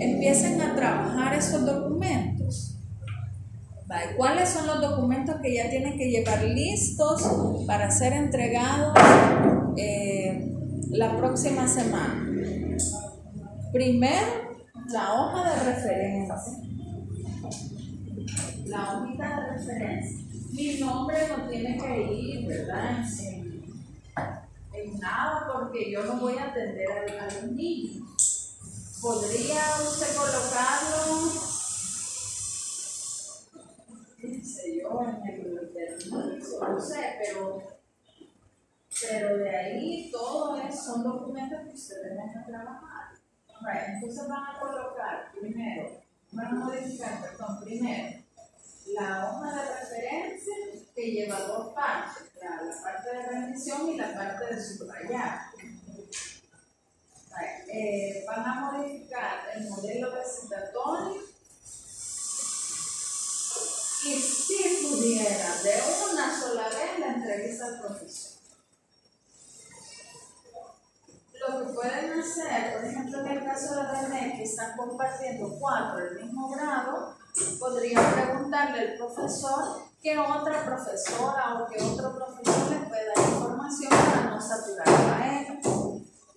empiecen 0.00 0.60
a 0.60 0.74
trabajar 0.74 1.32
esos 1.34 1.64
documentos. 1.64 2.76
¿Cuáles 4.16 4.48
son 4.48 4.66
los 4.66 4.80
documentos 4.80 5.36
que 5.40 5.54
ya 5.54 5.70
tienen 5.70 5.96
que 5.96 6.10
llevar 6.10 6.42
listos 6.44 7.22
para 7.66 7.90
ser 7.90 8.14
entregados 8.14 8.94
eh, 9.76 10.56
la 10.90 11.16
próxima 11.16 11.68
semana? 11.68 12.26
Primero, 13.72 14.49
la 14.92 15.14
hoja 15.14 15.50
de 15.50 15.72
referencia. 15.72 16.36
La 18.66 18.92
hojita 18.92 19.40
de 19.40 19.50
referencia. 19.56 20.26
Mi 20.52 20.80
nombre 20.80 21.28
no 21.28 21.48
tiene 21.48 21.78
que 21.78 22.12
ir, 22.12 22.46
¿verdad? 22.46 23.04
En, 24.72 24.98
nada, 24.98 25.48
porque 25.52 25.90
yo 25.90 26.04
no 26.04 26.16
voy 26.16 26.38
a 26.38 26.46
atender 26.46 26.88
a, 27.20 27.24
los 27.24 27.52
niños. 27.52 28.56
¿Podría 29.00 29.62
usted 29.88 30.16
colocarlo? 30.16 31.06
No 31.16 31.50
yo, 34.82 35.02
en 35.02 35.28
el 35.28 35.40
no 36.60 36.80
sé, 36.80 37.16
pero, 37.18 37.62
pero 39.08 39.38
de 39.38 39.50
ahí 39.56 40.10
todo 40.10 40.56
es, 40.56 40.84
son 40.84 41.02
documentos 41.02 41.60
que 41.64 41.74
ustedes 41.74 42.16
van 42.16 42.38
a 42.38 42.46
trabajar 42.46 42.89
entonces 43.68 44.28
van 44.28 44.44
a 44.44 44.58
colocar 44.58 45.30
primero, 45.38 46.00
van 46.32 46.46
a 46.46 46.50
modificar, 46.50 47.20
perdón, 47.22 47.60
primero 47.62 48.20
la 48.94 49.30
hoja 49.30 49.52
de 49.52 49.80
referencia 49.80 50.54
que 50.94 51.10
lleva 51.10 51.40
dos 51.40 51.74
partes, 51.74 52.24
la, 52.42 52.82
parte 52.82 53.16
de 53.16 53.22
rendición 53.26 53.88
y 53.88 53.96
la 53.96 54.14
parte 54.14 54.54
de 54.54 54.62
subrayar. 54.62 55.40
Eh, 57.72 58.24
van 58.26 58.44
a 58.44 58.72
modificar 58.72 59.50
el 59.54 59.70
modelo 59.70 60.10
de 60.10 60.24
citatorio 60.24 61.22
y 64.02 64.18
si 64.18 64.88
pudiera 64.88 65.62
de 65.62 65.74
una 66.10 66.40
sola 66.40 66.68
vez 66.68 66.98
la 66.98 67.12
entrevista 67.14 67.66
al 67.66 67.80
profesor. 67.80 68.29
Lo 71.50 71.66
que 71.66 71.72
pueden 71.72 72.20
hacer, 72.20 72.76
por 72.76 72.84
ejemplo, 72.84 73.20
en 73.20 73.26
el 73.26 73.44
caso 73.44 73.74
de 73.74 73.82
René, 73.82 74.34
que 74.36 74.44
están 74.44 74.76
compartiendo 74.76 75.56
cuatro 75.58 76.04
del 76.04 76.24
mismo 76.24 76.50
grado, 76.50 77.16
podría 77.58 78.12
preguntarle 78.12 78.80
al 78.80 78.96
profesor 78.96 79.82
qué 80.02 80.18
otra 80.18 80.64
profesora 80.64 81.60
o 81.60 81.66
qué 81.68 81.82
otro 81.82 82.14
profesor 82.14 82.70
le 82.70 82.86
puede 82.86 83.06
dar 83.06 83.28
información 83.28 83.90
para 83.90 84.30
no 84.30 84.40
saturar 84.40 84.88
a. 84.88 85.30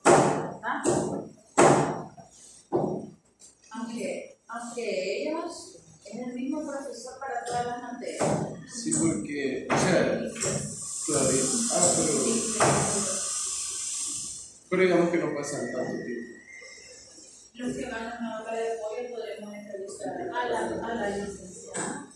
¿Verdad? 0.04 0.84
Aunque, 3.72 4.38
aunque 4.48 5.24
ellos 5.24 5.78
es 6.06 6.28
el 6.28 6.34
mismo 6.34 6.62
profesor 6.62 7.20
para 7.20 7.44
todas 7.46 7.66
las 7.66 7.82
materias. 7.82 8.24
Sí, 8.74 8.92
porque, 8.94 9.68
o 9.70 9.78
sea, 9.78 10.22
todavía. 11.08 11.42
Ah, 11.74 11.94
pero. 11.98 12.43
Pero 14.74 14.86
digamos 14.86 15.12
que 15.12 15.18
no 15.20 15.36
pasan 15.36 15.72
tanto 15.72 16.04
tiempo. 16.04 16.34
Los 17.54 17.78
que 17.78 17.86
van 17.92 18.08
a 18.08 18.18
una 18.20 18.42
hora 18.42 18.56
de 18.56 18.72
apoyo 18.72 19.14
podremos 19.14 19.54
entrevistar 19.54 20.20
a 20.20 20.50
la, 20.50 20.60
a 20.88 20.96
la 20.96 21.10
licenciada. 21.16 22.10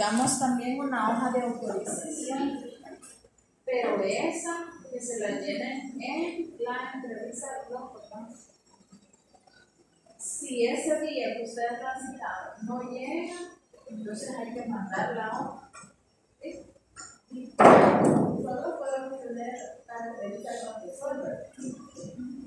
Necesitamos 0.00 0.38
también 0.38 0.80
una 0.80 1.10
hoja 1.10 1.30
de 1.30 1.42
autorización, 1.42 2.64
pero 3.66 4.02
esa 4.02 4.66
que 4.90 4.98
se 4.98 5.20
la 5.20 5.28
llenen 5.40 6.00
en 6.00 6.54
la 6.58 6.92
entrevista 6.94 7.46
de 7.64 7.74
los 7.74 7.82
papás. 7.92 8.48
Si 10.18 10.66
ese 10.66 11.00
día 11.00 11.36
que 11.36 11.44
ustedes 11.44 11.82
han 11.82 12.12
citado 12.12 12.54
no 12.62 12.90
llega, 12.90 13.36
entonces 13.88 14.30
hay 14.38 14.54
que 14.54 14.66
mandar 14.66 15.14
la 15.14 15.28
hoja. 15.28 15.70
¿Sí? 16.40 17.54
Nosotros 17.58 18.74
podemos 18.78 19.20
tener 19.20 19.54
la 19.86 20.08
entrevista 20.08 20.50
con 20.64 20.82
el 20.82 21.22
¿verdad? 21.22 21.46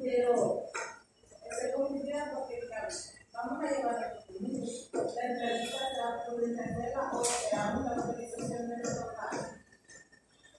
pero 0.01 0.66
es 0.66 1.76
complicado 1.76 2.39
porque, 2.39 2.60
claro, 2.68 2.89
vamos 3.34 3.63
a 3.63 3.67
llevar 3.71 3.95
a 3.95 3.99
la 3.99 4.07
entrevista 4.15 4.99
se 5.09 6.01
va 6.01 6.09
a 6.09 6.25
poder 6.25 6.59
hacerla 6.59 7.11
o 7.11 7.13
la 7.55 7.61
autorización 7.95 8.69
de 8.69 8.77
los 8.77 8.93
papás. 8.93 9.36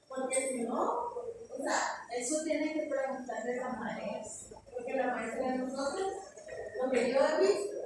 Porque 0.08 0.48
si 0.48 0.62
no, 0.62 0.80
o 0.82 1.56
sea, 1.62 1.80
Eso 2.16 2.42
tiene 2.44 2.72
que 2.74 2.86
preguntarle 2.88 3.58
a 3.58 3.60
la 3.68 3.72
maestra. 3.74 4.58
porque 4.72 4.92
la 4.94 5.06
maestra 5.14 5.50
de 5.50 5.58
nosotros, 5.58 6.12
lo 6.80 6.90
que 6.90 7.12
yo 7.12 7.18
he 7.18 7.40
visto, 7.40 7.76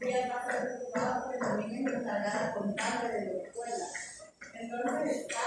ella 0.00 0.20
está 0.22 0.38
preocupada 0.46 1.22
porque 1.24 1.38
también 1.38 1.70
es 1.86 1.92
encargada 1.94 2.54
contable 2.54 3.08
de 3.12 3.20
la 3.26 3.32
escuela. 3.44 3.86
Entonces 4.54 5.16
está 5.18 5.46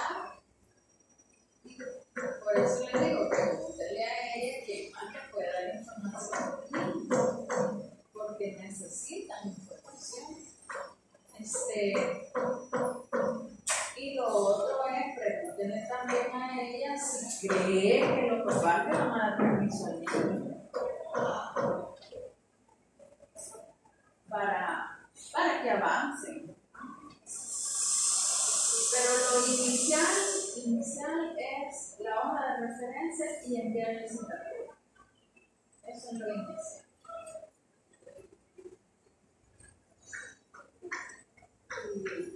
Por 2.43 2.53
eso 2.57 2.87
le 2.93 2.99
digo, 3.09 3.21
pregúntele 3.29 4.03
a 4.05 4.07
ella 4.35 4.65
que 4.65 4.91
más 4.93 5.07
le 5.13 5.19
puede 5.31 5.47
dar 5.51 5.65
información. 5.75 7.82
Porque 8.33 8.57
necesitan 8.59 9.47
información. 9.47 10.37
Este, 11.39 11.93
y 13.95 14.15
lo 14.15 14.27
otro 14.27 14.87
es 14.87 15.19
pregúntenle 15.19 15.87
también 15.87 16.33
a 16.33 16.59
ella 16.59 16.97
si 16.97 17.47
cree 17.47 18.01
que 18.01 18.27
los 18.27 18.55
papás 18.55 18.89
van 18.89 19.11
a 19.11 19.17
dar 19.17 19.37
permiso 19.37 19.85
al 19.85 19.99
niño. 19.99 20.67
Para, 24.27 25.07
para 25.31 25.61
que 25.61 25.69
avancen. 25.69 26.55
Pero 28.93 29.11
lo 29.31 29.47
inicial, 29.47 30.05
inicial 30.65 31.37
es 31.37 31.99
la 31.99 32.19
hoja 32.19 32.45
de 32.47 32.67
referencia 32.67 33.25
y 33.45 33.61
enviar 33.61 33.91
el 33.91 34.09
citatorio. 34.09 34.73
Eso 35.85 36.09
es 36.13 36.19
lo 36.19 36.33
inicial. 36.33 36.82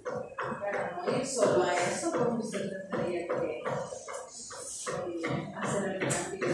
Para 0.03 1.01
no 1.05 1.17
ir 1.17 1.25
solo 1.25 1.63
a 1.63 1.73
eso, 1.73 2.11
pues 2.11 2.45
usted 2.45 2.69
tendría 2.91 3.27
que 3.27 3.59
eh, 3.59 3.63
hacer 5.55 5.83
alguna 5.89 6.07
actividad 6.07 6.46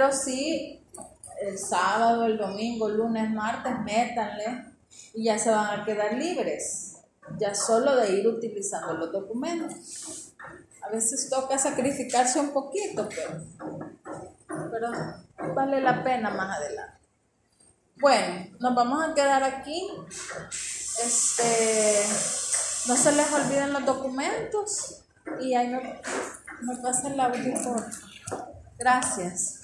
Pero 0.00 0.12
sí, 0.14 0.82
el 1.42 1.58
sábado, 1.58 2.24
el 2.24 2.38
domingo, 2.38 2.88
lunes, 2.88 3.30
martes, 3.32 3.80
métanle 3.84 4.64
y 5.12 5.24
ya 5.24 5.38
se 5.38 5.50
van 5.50 5.78
a 5.78 5.84
quedar 5.84 6.14
libres. 6.14 6.96
Ya 7.38 7.54
solo 7.54 7.94
de 7.96 8.10
ir 8.12 8.26
utilizando 8.26 8.94
los 8.94 9.12
documentos. 9.12 10.32
A 10.80 10.88
veces 10.88 11.28
toca 11.28 11.58
sacrificarse 11.58 12.40
un 12.40 12.48
poquito, 12.48 13.10
pero, 14.70 14.90
vale 15.54 15.82
la 15.82 16.02
pena 16.02 16.30
más 16.30 16.56
adelante. 16.56 17.06
Bueno, 18.00 18.56
nos 18.58 18.74
vamos 18.74 19.04
a 19.04 19.12
quedar 19.12 19.44
aquí. 19.44 19.86
Este, 21.04 22.04
no 22.88 22.96
se 22.96 23.12
les 23.12 23.30
olviden 23.34 23.74
los 23.74 23.84
documentos 23.84 25.02
y 25.42 25.54
ahí 25.54 25.68
me, 25.68 26.00
me 26.62 26.76
pasa 26.82 27.08
el 27.08 27.20
audio. 27.20 27.52
Gracias. 28.78 29.60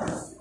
Thank 0.00 0.10
you. 0.32 0.37